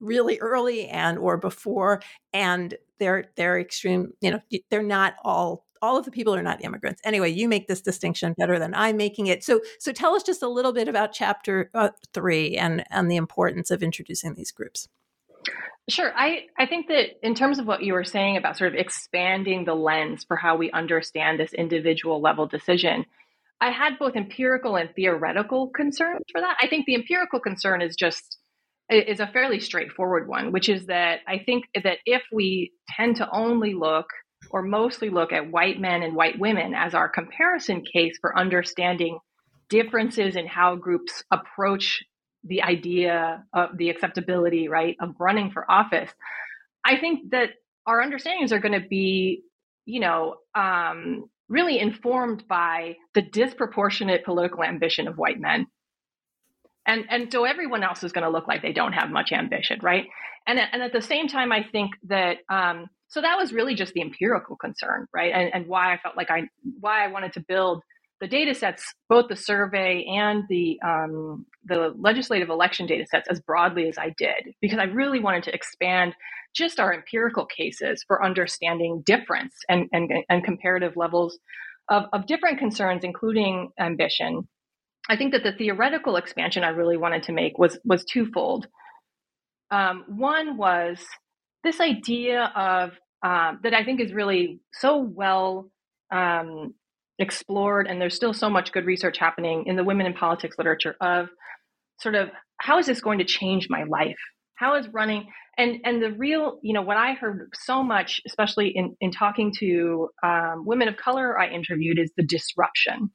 [0.00, 2.02] really early and or before
[2.34, 6.64] and they're they're extreme you know they're not all all of the people are not
[6.64, 7.00] immigrants.
[7.04, 9.42] Anyway, you make this distinction better than I'm making it.
[9.42, 13.16] So, so tell us just a little bit about chapter uh, three and and the
[13.16, 14.88] importance of introducing these groups.
[15.88, 16.12] Sure.
[16.16, 19.64] I, I think that in terms of what you were saying about sort of expanding
[19.64, 23.04] the lens for how we understand this individual level decision,
[23.60, 26.56] I had both empirical and theoretical concerns for that.
[26.62, 28.38] I think the empirical concern is just
[28.90, 33.28] is a fairly straightforward one, which is that I think that if we tend to
[33.32, 34.06] only look
[34.50, 39.18] or mostly look at white men and white women as our comparison case for understanding
[39.68, 42.02] differences in how groups approach
[42.44, 46.10] the idea of the acceptability, right, of running for office,
[46.84, 47.50] I think that
[47.86, 49.42] our understandings are going to be,
[49.86, 55.66] you know, um, really informed by the disproportionate political ambition of white men.
[56.86, 59.78] And, and so everyone else is going to look like they don't have much ambition,
[59.82, 60.06] right?
[60.46, 63.92] And, and at the same time, I think that um, so that was really just
[63.92, 65.32] the empirical concern, right?
[65.34, 66.48] And, and why I felt like I
[66.80, 67.82] why I wanted to build
[68.22, 73.40] the data sets, both the survey and the um, the legislative election data sets, as
[73.40, 76.14] broadly as I did, because I really wanted to expand
[76.54, 81.38] just our empirical cases for understanding difference and, and, and comparative levels
[81.88, 84.48] of, of different concerns, including ambition.
[85.08, 88.68] I think that the theoretical expansion I really wanted to make was was twofold.
[89.70, 90.98] Um, one was
[91.64, 92.92] this idea of
[93.22, 95.70] um, that I think is really so well
[96.10, 96.74] um,
[97.18, 100.96] explored, and there's still so much good research happening in the women in politics literature
[101.00, 101.28] of
[102.00, 104.18] sort of how is this going to change my life?
[104.56, 105.26] How is running
[105.58, 109.52] and and the real you know what I heard so much, especially in in talking
[109.58, 113.10] to um, women of color I interviewed, is the disruption,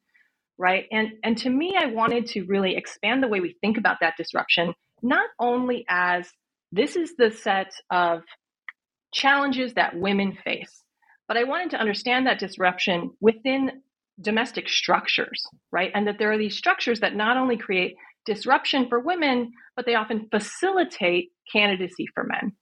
[0.57, 0.85] right?
[0.91, 4.15] And and to me, I wanted to really expand the way we think about that
[4.17, 6.29] disruption, not only as
[6.71, 8.21] this is the set of
[9.13, 10.83] challenges that women face,
[11.27, 13.81] but I wanted to understand that disruption within
[14.19, 15.91] domestic structures, right?
[15.93, 17.95] And that there are these structures that not only create
[18.25, 22.53] disruption for women, but they often facilitate candidacy for men.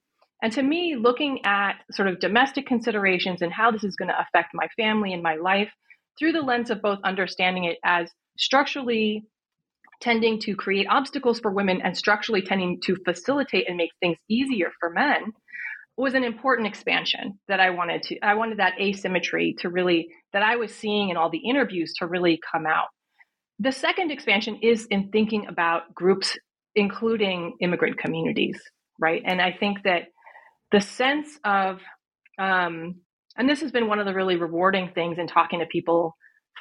[0.41, 4.19] And to me, looking at sort of domestic considerations and how this is going to
[4.19, 5.71] affect my family and my life
[6.19, 9.23] through the lens of both understanding it as structurally
[10.01, 14.71] tending to create obstacles for women and structurally tending to facilitate and make things easier
[14.79, 15.31] for men
[15.97, 20.41] was an important expansion that I wanted to I wanted that asymmetry to really that
[20.41, 22.87] I was seeing in all the interviews to really come out.
[23.59, 26.37] The second expansion is in thinking about groups
[26.75, 28.61] including immigrant communities,
[28.99, 29.21] right?
[29.25, 30.07] And I think that
[30.71, 31.79] the sense of
[32.37, 32.95] um,
[33.37, 36.15] and this has been one of the really rewarding things in talking to people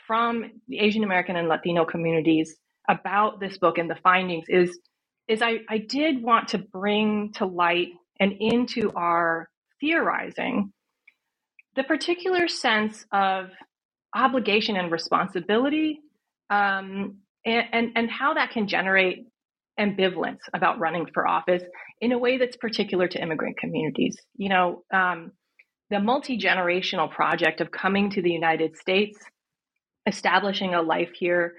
[0.06, 2.56] from the Asian American and Latino communities
[2.88, 4.78] about this book and the findings is
[5.26, 7.88] is I, I did want to bring to light
[8.20, 9.48] and into our
[9.80, 10.72] theorizing
[11.76, 13.50] the particular sense of
[14.14, 16.00] obligation and responsibility
[16.50, 19.26] um, and, and, and how that can generate
[19.78, 21.62] ambivalence about running for office
[22.00, 24.16] in a way that's particular to immigrant communities.
[24.36, 25.32] You know, um,
[25.90, 29.18] the multi generational project of coming to the United States,
[30.06, 31.54] establishing a life here,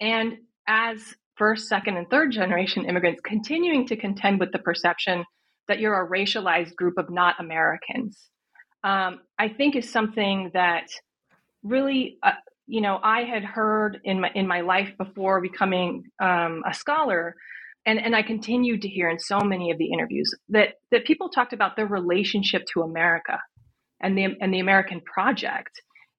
[0.00, 0.34] and
[0.66, 1.00] as
[1.36, 5.24] first, second, and third generation immigrants continuing to contend with the perception
[5.70, 8.18] that you're a racialized group of not Americans,
[8.82, 10.88] um, I think is something that
[11.62, 12.32] really, uh,
[12.66, 17.36] you know, I had heard in my in my life before becoming um, a scholar,
[17.86, 21.28] and and I continued to hear in so many of the interviews that that people
[21.28, 23.38] talked about their relationship to America
[24.02, 25.70] and the and the American project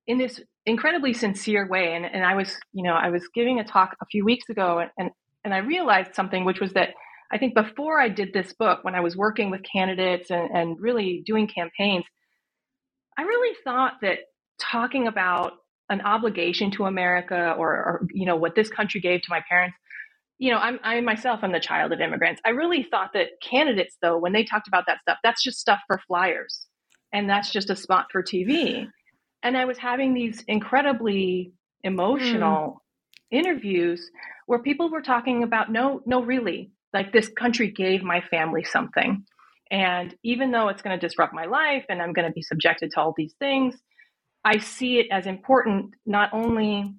[0.07, 1.93] in this incredibly sincere way.
[1.93, 4.79] And and I was, you know, I was giving a talk a few weeks ago,
[4.79, 5.09] and and,
[5.43, 6.91] and I realized something, which was that
[7.31, 10.79] I think before I did this book, when I was working with candidates and, and
[10.79, 12.03] really doing campaigns,
[13.17, 14.19] I really thought that
[14.59, 15.53] talking about
[15.89, 19.77] an obligation to America or, or, you know what this country gave to my parents.
[20.39, 22.41] You know, I'm I myself am the child of immigrants.
[22.45, 25.79] I really thought that candidates, though, when they talked about that stuff, that's just stuff
[25.87, 26.65] for flyers,
[27.13, 28.87] and that's just a spot for TV.
[29.43, 31.53] And I was having these incredibly
[31.83, 32.81] emotional
[33.33, 33.37] mm.
[33.37, 34.09] interviews
[34.45, 39.25] where people were talking about no, no, really, like this country gave my family something.
[39.69, 42.91] And even though it's going to disrupt my life and I'm going to be subjected
[42.91, 43.75] to all these things,
[44.43, 46.95] I see it as important not only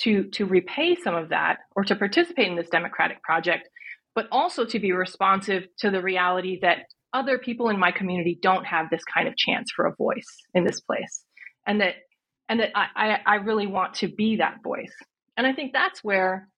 [0.00, 3.68] to to repay some of that or to participate in this democratic project,
[4.14, 8.66] but also to be responsive to the reality that other people in my community don't
[8.66, 11.24] have this kind of chance for a voice in this place.
[11.66, 11.94] And that
[12.48, 14.92] and that I, I really want to be that voice.
[15.36, 16.48] And I think that's where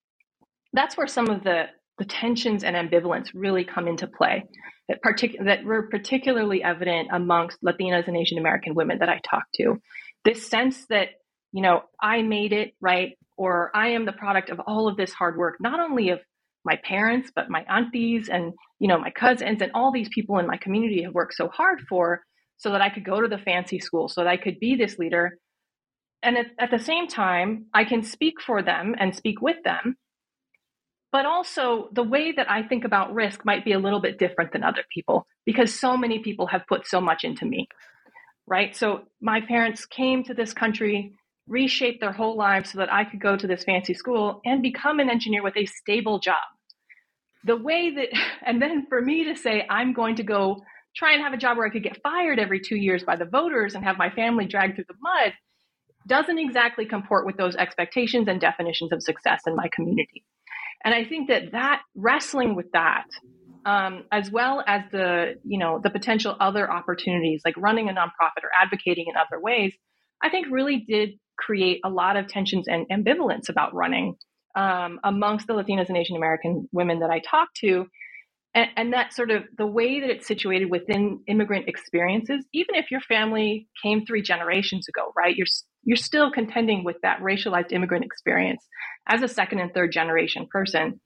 [0.73, 1.67] that's where some of the
[1.99, 4.45] the tensions and ambivalence really come into play
[4.89, 9.55] that partic- that were particularly evident amongst Latinas and Asian American women that I talked
[9.55, 9.77] to.
[10.25, 11.09] This sense that,
[11.53, 13.17] you know, I made it, right?
[13.37, 16.21] Or I am the product of all of this hard work, not only of
[16.65, 20.47] my parents, but my aunties and, you know, my cousins and all these people in
[20.47, 22.23] my community have worked so hard for
[22.59, 24.99] so that I could go to the fancy school, so that I could be this
[24.99, 25.39] leader.
[26.23, 29.97] And at, at the same time, I can speak for them and speak with them
[31.13, 34.53] but also, the way that I think about risk might be a little bit different
[34.53, 37.69] than other people because so many people have put so much into me,
[38.47, 38.75] right?
[38.75, 41.13] So, my parents came to this country,
[41.47, 44.99] reshaped their whole lives so that I could go to this fancy school and become
[44.99, 46.37] an engineer with a stable job.
[47.45, 48.09] The way that,
[48.47, 50.63] and then for me to say, I'm going to go
[50.97, 53.27] try and have a job where I could get fired every two years by the
[53.27, 55.33] voters and have my family dragged through the mud
[56.07, 60.25] doesn't exactly comport with those expectations and definitions of success in my community.
[60.85, 63.07] And I think that that wrestling with that,
[63.65, 68.45] um, as well as the you know the potential other opportunities like running a nonprofit
[68.45, 69.75] or advocating in other ways,
[70.23, 74.17] I think really did create a lot of tensions and ambivalence about running
[74.57, 77.87] um, amongst the Latinas and Asian American women that I talk to.
[78.55, 82.91] And, and, that sort of the way that it's situated within immigrant experiences, even if
[82.91, 85.37] your family came three generations ago, right?
[85.37, 85.47] You're
[85.87, 88.63] you're still contending with that racialized immigrant experience
[89.07, 91.01] as a second and third generation person.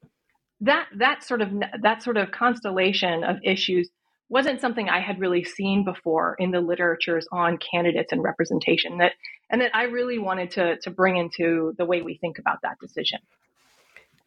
[0.62, 1.50] That that sort of
[1.82, 3.88] that sort of constellation of issues
[4.28, 9.12] wasn't something I had really seen before in the literatures on candidates and representation that
[9.50, 12.78] and that I really wanted to to bring into the way we think about that
[12.80, 13.20] decision.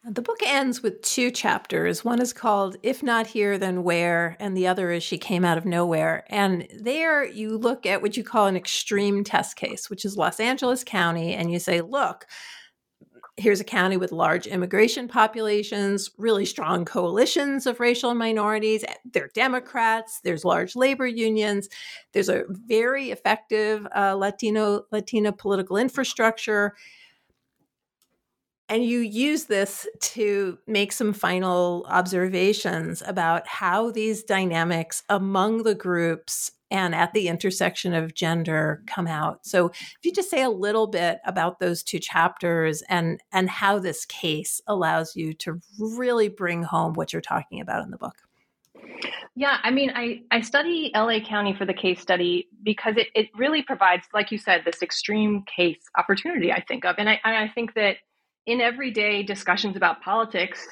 [0.06, 2.04] The book ends with two chapters.
[2.04, 5.56] One is called If Not Here, Then Where, and the other is She Came Out
[5.56, 6.24] of Nowhere.
[6.28, 10.40] And there you look at what you call an extreme test case, which is Los
[10.40, 12.26] Angeles County, and you say, look,
[13.38, 18.84] here's a county with large immigration populations, really strong coalitions of racial minorities.
[19.10, 20.20] They're Democrats.
[20.22, 21.70] There's large labor unions.
[22.12, 26.74] There's a very effective uh, Latino Latina political infrastructure.
[28.68, 35.74] And you use this to make some final observations about how these dynamics among the
[35.74, 39.46] groups and at the intersection of gender come out.
[39.46, 43.78] So if you just say a little bit about those two chapters and and how
[43.78, 48.16] this case allows you to really bring home what you're talking about in the book.
[49.36, 53.28] Yeah, I mean, I, I study LA County for the case study because it, it
[53.36, 56.94] really provides, like you said, this extreme case opportunity I think of.
[56.98, 57.96] And I, I think that
[58.46, 60.66] in everyday discussions about politics,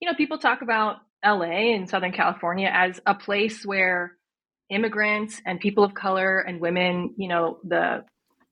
[0.00, 4.12] you know, people talk about LA and Southern California as a place where
[4.70, 8.04] immigrants and people of color and women, you know, the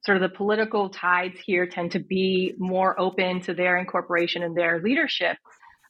[0.04, 4.56] sort of the political tides here tend to be more open to their incorporation and
[4.56, 5.36] their leadership.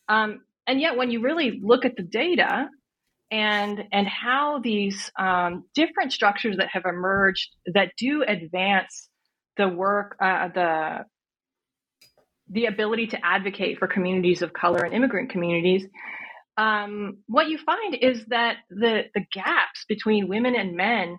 [0.09, 2.69] Um, and yet, when you really look at the data
[3.31, 9.09] and and how these um, different structures that have emerged that do advance
[9.57, 11.05] the work, uh, the
[12.51, 15.87] the ability to advocate for communities of color and immigrant communities,
[16.57, 21.19] um, what you find is that the, the gaps between women and men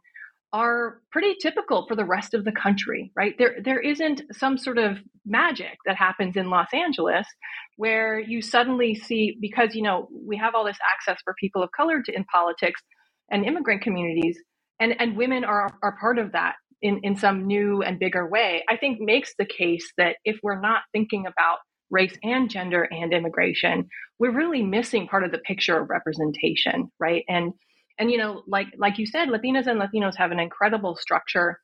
[0.54, 3.36] are pretty typical for the rest of the country, right?
[3.38, 7.28] There, there isn't some sort of magic that happens in Los Angeles
[7.76, 11.72] where you suddenly see, because, you know, we have all this access for people of
[11.72, 12.82] color to, in politics
[13.30, 14.40] and immigrant communities,
[14.80, 18.64] and, and women are, are part of that in, in some new and bigger way,
[18.70, 21.60] I think makes the case that if we're not thinking about
[21.90, 23.88] race and gender and immigration,
[24.20, 27.24] we're really missing part of the picture of representation, right?
[27.28, 27.54] And
[28.00, 31.60] and you know, like like you said, Latinas and Latinos have an incredible structure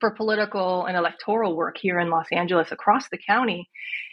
[0.00, 3.68] for political and electoral work here in Los Angeles across the county.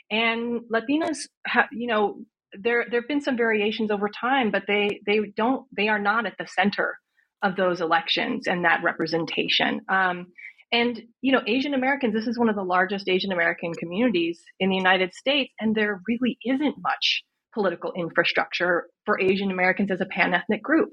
[0.09, 2.21] And Latinas have, you know,
[2.53, 6.25] there there have been some variations over time, but they they don't they are not
[6.25, 6.97] at the center
[7.43, 9.81] of those elections and that representation.
[9.89, 10.27] Um,
[10.71, 14.69] and you know, Asian Americans, this is one of the largest Asian American communities in
[14.69, 17.23] the United States, and there really isn't much
[17.53, 20.89] political infrastructure for Asian Americans as a pan ethnic group.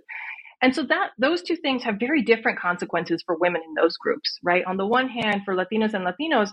[0.62, 4.38] And so that those two things have very different consequences for women in those groups,
[4.42, 4.62] right?
[4.66, 6.50] On the one hand, for Latinas and Latinos,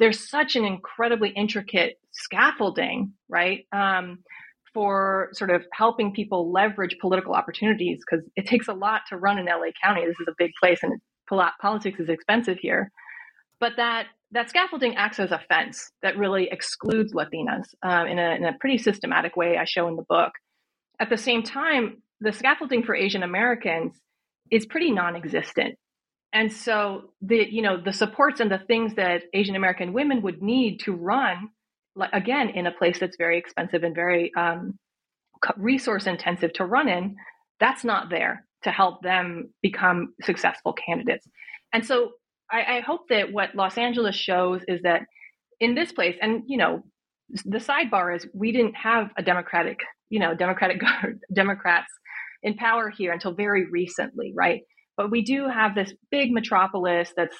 [0.00, 3.66] there's such an incredibly intricate scaffolding, right?
[3.72, 4.18] Um,
[4.74, 9.38] for sort of helping people leverage political opportunities because it takes a lot to run
[9.38, 10.04] in LA County.
[10.04, 11.00] This is a big place and
[11.60, 12.90] politics is expensive here.
[13.60, 18.34] But that that scaffolding acts as a fence that really excludes Latinas um, in, a,
[18.34, 20.32] in a pretty systematic way, I show in the book.
[20.98, 23.94] At the same time, the scaffolding for Asian Americans
[24.50, 25.76] is pretty non-existent.
[26.32, 30.42] And so the you know the supports and the things that Asian American women would
[30.42, 31.50] need to run
[32.12, 34.78] again in a place that's very expensive and very um,
[35.56, 37.16] resource intensive to run in
[37.60, 41.26] that's not there to help them become successful candidates.
[41.72, 42.12] And so
[42.50, 45.02] I, I hope that what los angeles shows is that
[45.60, 46.82] in this place and you know
[47.44, 49.78] the sidebar is we didn't have a democratic
[50.10, 50.80] you know democratic
[51.34, 51.90] democrats
[52.42, 54.62] in power here until very recently right?
[54.96, 57.36] But we do have this big metropolis that's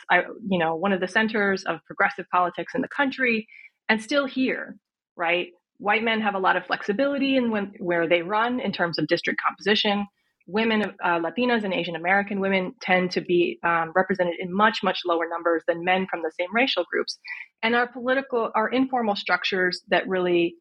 [0.48, 3.46] you know one of the centers of progressive politics in the country
[3.94, 4.76] and still here,
[5.16, 5.50] right?
[5.78, 9.06] White men have a lot of flexibility in when, where they run in terms of
[9.06, 10.08] district composition.
[10.48, 14.98] Women, uh, Latinas and Asian American women tend to be um, represented in much, much
[15.06, 17.20] lower numbers than men from the same racial groups.
[17.62, 20.56] And our political, our informal structures that really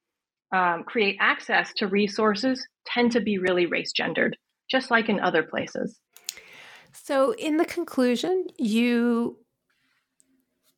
[0.54, 4.38] um, create access to resources tend to be really race gendered,
[4.70, 6.00] just like in other places.
[6.92, 9.40] So, in the conclusion, you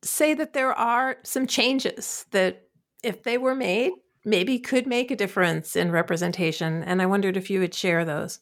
[0.06, 2.62] say that there are some changes that,
[3.02, 3.92] if they were made,
[4.24, 6.82] maybe could make a difference in representation.
[6.82, 8.40] And I wondered if you would share those.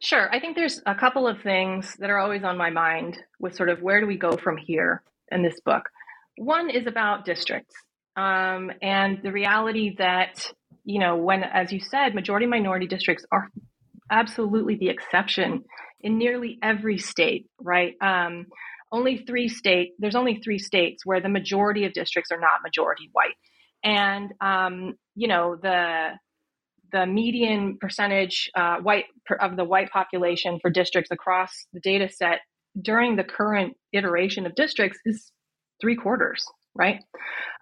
[0.00, 0.28] Sure.
[0.32, 3.68] I think there's a couple of things that are always on my mind with sort
[3.68, 5.88] of where do we go from here in this book.
[6.36, 7.74] One is about districts
[8.16, 10.52] um, and the reality that,
[10.84, 13.48] you know, when, as you said, majority minority districts are
[14.10, 15.64] absolutely the exception
[16.00, 17.94] in nearly every state, right?
[18.00, 18.46] Um,
[18.92, 23.08] only three state, there's only three states where the majority of districts are not majority
[23.12, 23.34] white.
[23.82, 26.10] And, um, you know, the,
[26.92, 29.06] the median percentage uh, white
[29.40, 32.40] of the white population for districts across the data set
[32.80, 35.32] during the current iteration of districts is
[35.80, 37.00] three quarters, right?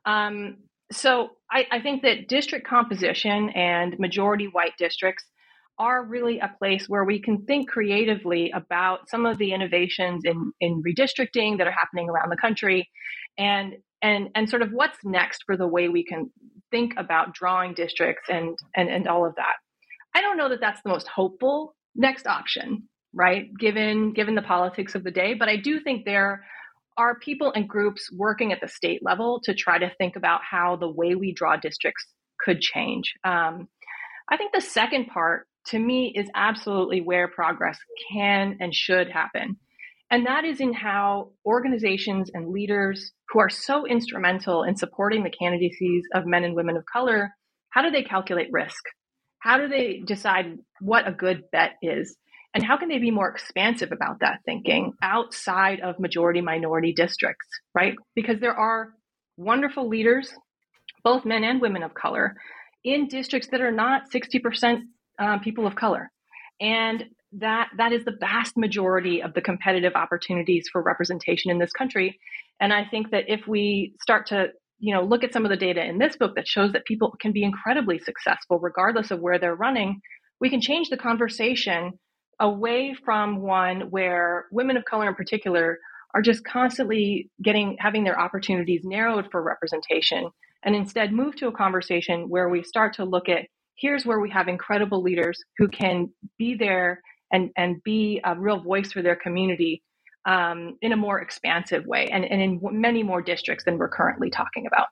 [0.05, 0.59] Um,
[0.93, 5.25] so I, I think that district composition and majority white districts
[5.81, 10.53] are really a place where we can think creatively about some of the innovations in,
[10.61, 12.89] in redistricting that are happening around the country
[13.39, 16.31] and and and sort of what's next for the way we can
[16.71, 19.55] think about drawing districts and and and all of that.
[20.15, 23.47] I don't know that that's the most hopeful next option, right?
[23.59, 26.45] Given given the politics of the day, but I do think there
[26.99, 30.77] are people and groups working at the state level to try to think about how
[30.77, 32.07] the way we draw districts
[32.45, 33.15] could change.
[33.25, 33.69] Um,
[34.31, 37.79] I think the second part to me is absolutely where progress
[38.13, 39.57] can and should happen.
[40.11, 45.31] And that is in how organizations and leaders who are so instrumental in supporting the
[45.31, 47.31] candidacies of men and women of color,
[47.71, 48.83] how do they calculate risk?
[49.39, 52.17] How do they decide what a good bet is?
[52.53, 57.47] And how can they be more expansive about that thinking outside of majority minority districts,
[57.75, 57.95] right?
[58.17, 58.91] Because there are
[59.37, 60.33] wonderful leaders,
[61.05, 62.35] both men and women of color,
[62.83, 64.81] in districts that are not 60%
[65.21, 66.11] um, people of color.
[66.61, 71.73] And that that is the vast majority of the competitive opportunities for representation in this
[71.73, 72.19] country.
[72.61, 74.49] And I think that if we start to
[74.81, 77.15] you know look at some of the data in this book that shows that people
[77.21, 80.01] can be incredibly successful regardless of where they're running,
[80.41, 81.93] we can change the conversation
[82.41, 85.79] away from one where women of color in particular
[86.15, 90.29] are just constantly getting having their opportunities narrowed for representation
[90.65, 93.47] and instead move to a conversation where we start to look at
[93.81, 97.01] here's where we have incredible leaders who can be there
[97.33, 99.83] and, and be a real voice for their community
[100.27, 104.31] um, in a more expansive way and, and in many more districts than we're currently
[104.31, 104.89] talking about.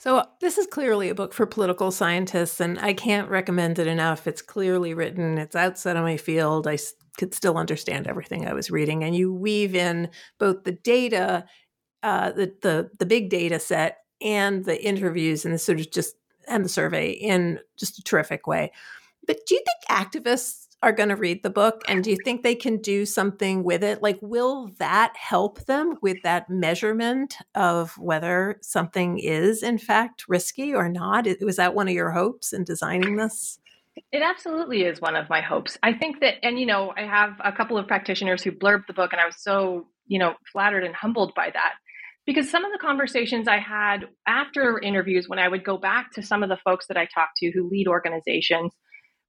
[0.00, 4.28] So, this is clearly a book for political scientists, and I can't recommend it enough.
[4.28, 6.68] It's clearly written, it's outside of my field.
[6.68, 6.78] I
[7.18, 9.02] could still understand everything I was reading.
[9.02, 11.46] And you weave in both the data,
[12.04, 16.14] uh, the, the, the big data set, and the interviews and the sort of just
[16.48, 18.72] and the survey in just a terrific way.
[19.26, 22.42] But do you think activists are going to read the book and do you think
[22.42, 24.02] they can do something with it?
[24.02, 30.74] Like will that help them with that measurement of whether something is in fact risky
[30.74, 31.26] or not?
[31.40, 33.58] Was that one of your hopes in designing this?
[34.12, 35.76] It absolutely is one of my hopes.
[35.82, 38.92] I think that and you know i have a couple of practitioners who blurb the
[38.92, 41.74] book and i was so you know flattered and humbled by that
[42.28, 46.22] because some of the conversations I had after interviews, when I would go back to
[46.22, 48.70] some of the folks that I talked to who lead organizations,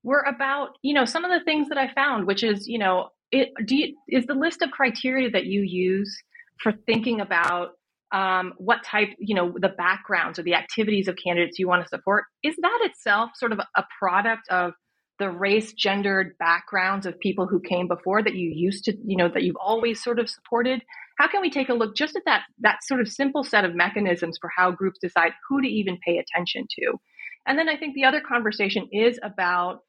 [0.03, 3.07] were about you know some of the things that I found, which is you know
[3.31, 6.13] it you, is the list of criteria that you use
[6.61, 7.69] for thinking about
[8.11, 11.87] um, what type you know the backgrounds or the activities of candidates you want to
[11.87, 14.73] support is that itself sort of a product of
[15.19, 19.29] the race gendered backgrounds of people who came before that you used to you know
[19.29, 20.81] that you've always sort of supported
[21.19, 23.75] how can we take a look just at that that sort of simple set of
[23.75, 26.99] mechanisms for how groups decide who to even pay attention to?
[27.45, 29.81] And then i think the other conversation is about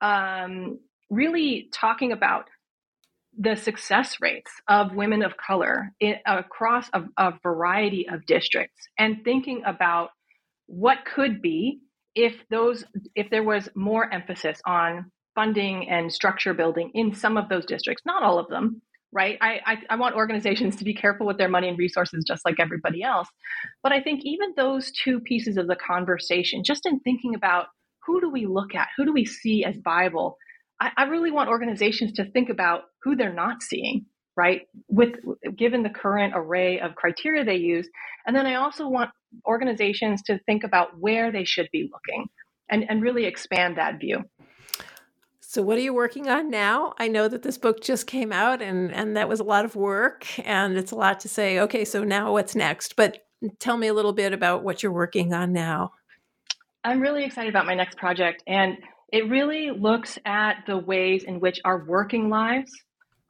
[0.00, 0.78] um,
[1.10, 2.44] really talking about
[3.38, 9.24] the success rates of women of color in, across a, a variety of districts and
[9.24, 10.10] thinking about
[10.66, 11.80] what could be
[12.14, 17.48] if those if there was more emphasis on funding and structure building in some of
[17.48, 18.80] those districts not all of them
[19.14, 22.44] right I, I, I want organizations to be careful with their money and resources just
[22.44, 23.28] like everybody else
[23.82, 27.66] but i think even those two pieces of the conversation just in thinking about
[28.06, 28.88] who do we look at?
[28.96, 30.36] Who do we see as viable?
[30.80, 34.06] I, I really want organizations to think about who they're not seeing,
[34.36, 34.62] right?
[34.88, 35.14] With
[35.56, 37.88] given the current array of criteria they use.
[38.26, 39.10] And then I also want
[39.46, 42.26] organizations to think about where they should be looking
[42.70, 44.22] and, and really expand that view.
[45.54, 46.94] So what are you working on now?
[46.98, 49.76] I know that this book just came out and and that was a lot of
[49.76, 52.96] work and it's a lot to say, okay, so now what's next?
[52.96, 53.18] But
[53.60, 55.92] tell me a little bit about what you're working on now.
[56.82, 58.78] I'm really excited about my next project, and
[59.12, 62.72] it really looks at the ways in which our working lives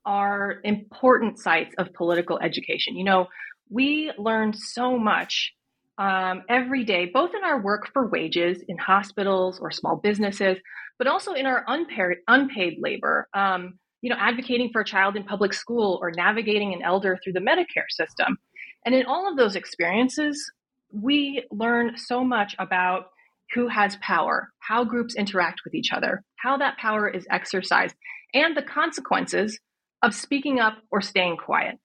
[0.07, 2.97] are important sites of political education.
[2.97, 3.27] You know,
[3.68, 5.53] we learn so much
[5.99, 10.59] um, every day, both in our work for wages in hospitals or small businesses,
[10.99, 13.28] but also in our unpaid, unpaid labor.
[13.34, 17.32] Um, you know, advocating for a child in public school or navigating an elder through
[17.32, 18.36] the Medicare system.
[18.84, 20.53] And in all of those experiences,
[20.92, 23.07] we learn so much about
[23.55, 27.95] who has power, how groups interact with each other, how that power is exercised,
[28.34, 29.59] and the consequences
[30.03, 31.78] of speaking up or staying quiet.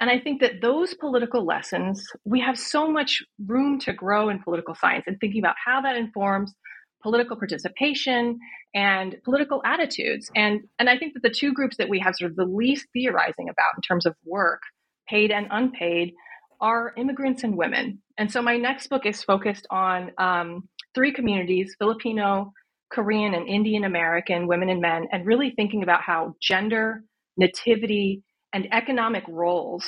[0.00, 4.42] And I think that those political lessons, we have so much room to grow in
[4.42, 6.54] political science and thinking about how that informs
[7.02, 8.38] political participation
[8.74, 10.30] and political attitudes.
[10.34, 12.86] And, and I think that the two groups that we have sort of the least
[12.92, 14.60] theorizing about in terms of work,
[15.08, 16.12] paid and unpaid,
[16.60, 18.02] are immigrants and women.
[18.18, 22.52] And so my next book is focused on um, three communities Filipino,
[22.90, 27.02] Korean, and Indian American women and men, and really thinking about how gender,
[27.36, 28.22] nativity,
[28.56, 29.84] and economic roles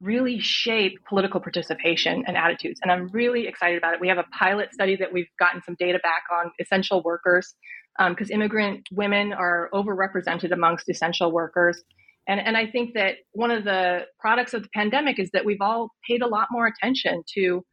[0.00, 2.78] really shape political participation and attitudes.
[2.80, 4.00] And I'm really excited about it.
[4.00, 7.52] We have a pilot study that we've gotten some data back on essential workers
[7.98, 11.82] because um, immigrant women are overrepresented amongst essential workers.
[12.28, 15.60] And, and I think that one of the products of the pandemic is that we've
[15.60, 17.64] all paid a lot more attention to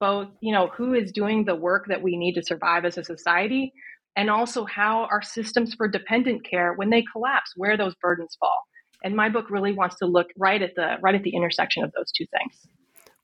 [0.00, 3.04] both, you know, who is doing the work that we need to survive as a
[3.04, 3.72] society,
[4.16, 8.60] and also how our systems for dependent care, when they collapse, where those burdens fall.
[9.04, 11.92] And my book really wants to look right at the right at the intersection of
[11.92, 12.66] those two things.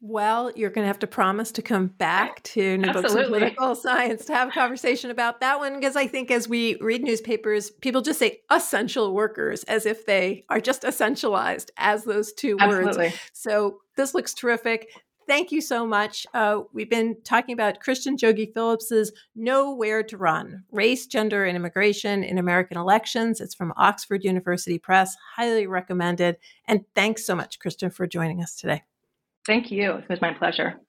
[0.03, 3.75] Well, you're going to have to promise to come back to New Books in Political
[3.75, 5.75] Science to have a conversation about that one.
[5.75, 10.47] Because I think as we read newspapers, people just say essential workers as if they
[10.49, 13.09] are just essentialized as those two Absolutely.
[13.09, 13.19] words.
[13.35, 14.89] So this looks terrific.
[15.31, 16.27] Thank you so much.
[16.35, 22.25] Uh, we've been talking about Christian Dyogi Phillips's Nowhere to Run Race, Gender, and Immigration
[22.25, 23.41] in American Elections.
[23.41, 25.17] It's from Oxford University Press.
[25.37, 26.37] Highly recommended.
[26.67, 28.83] And thanks so much, Christian, for joining us today.
[29.47, 29.99] Thank you.
[29.99, 30.81] It was my pleasure.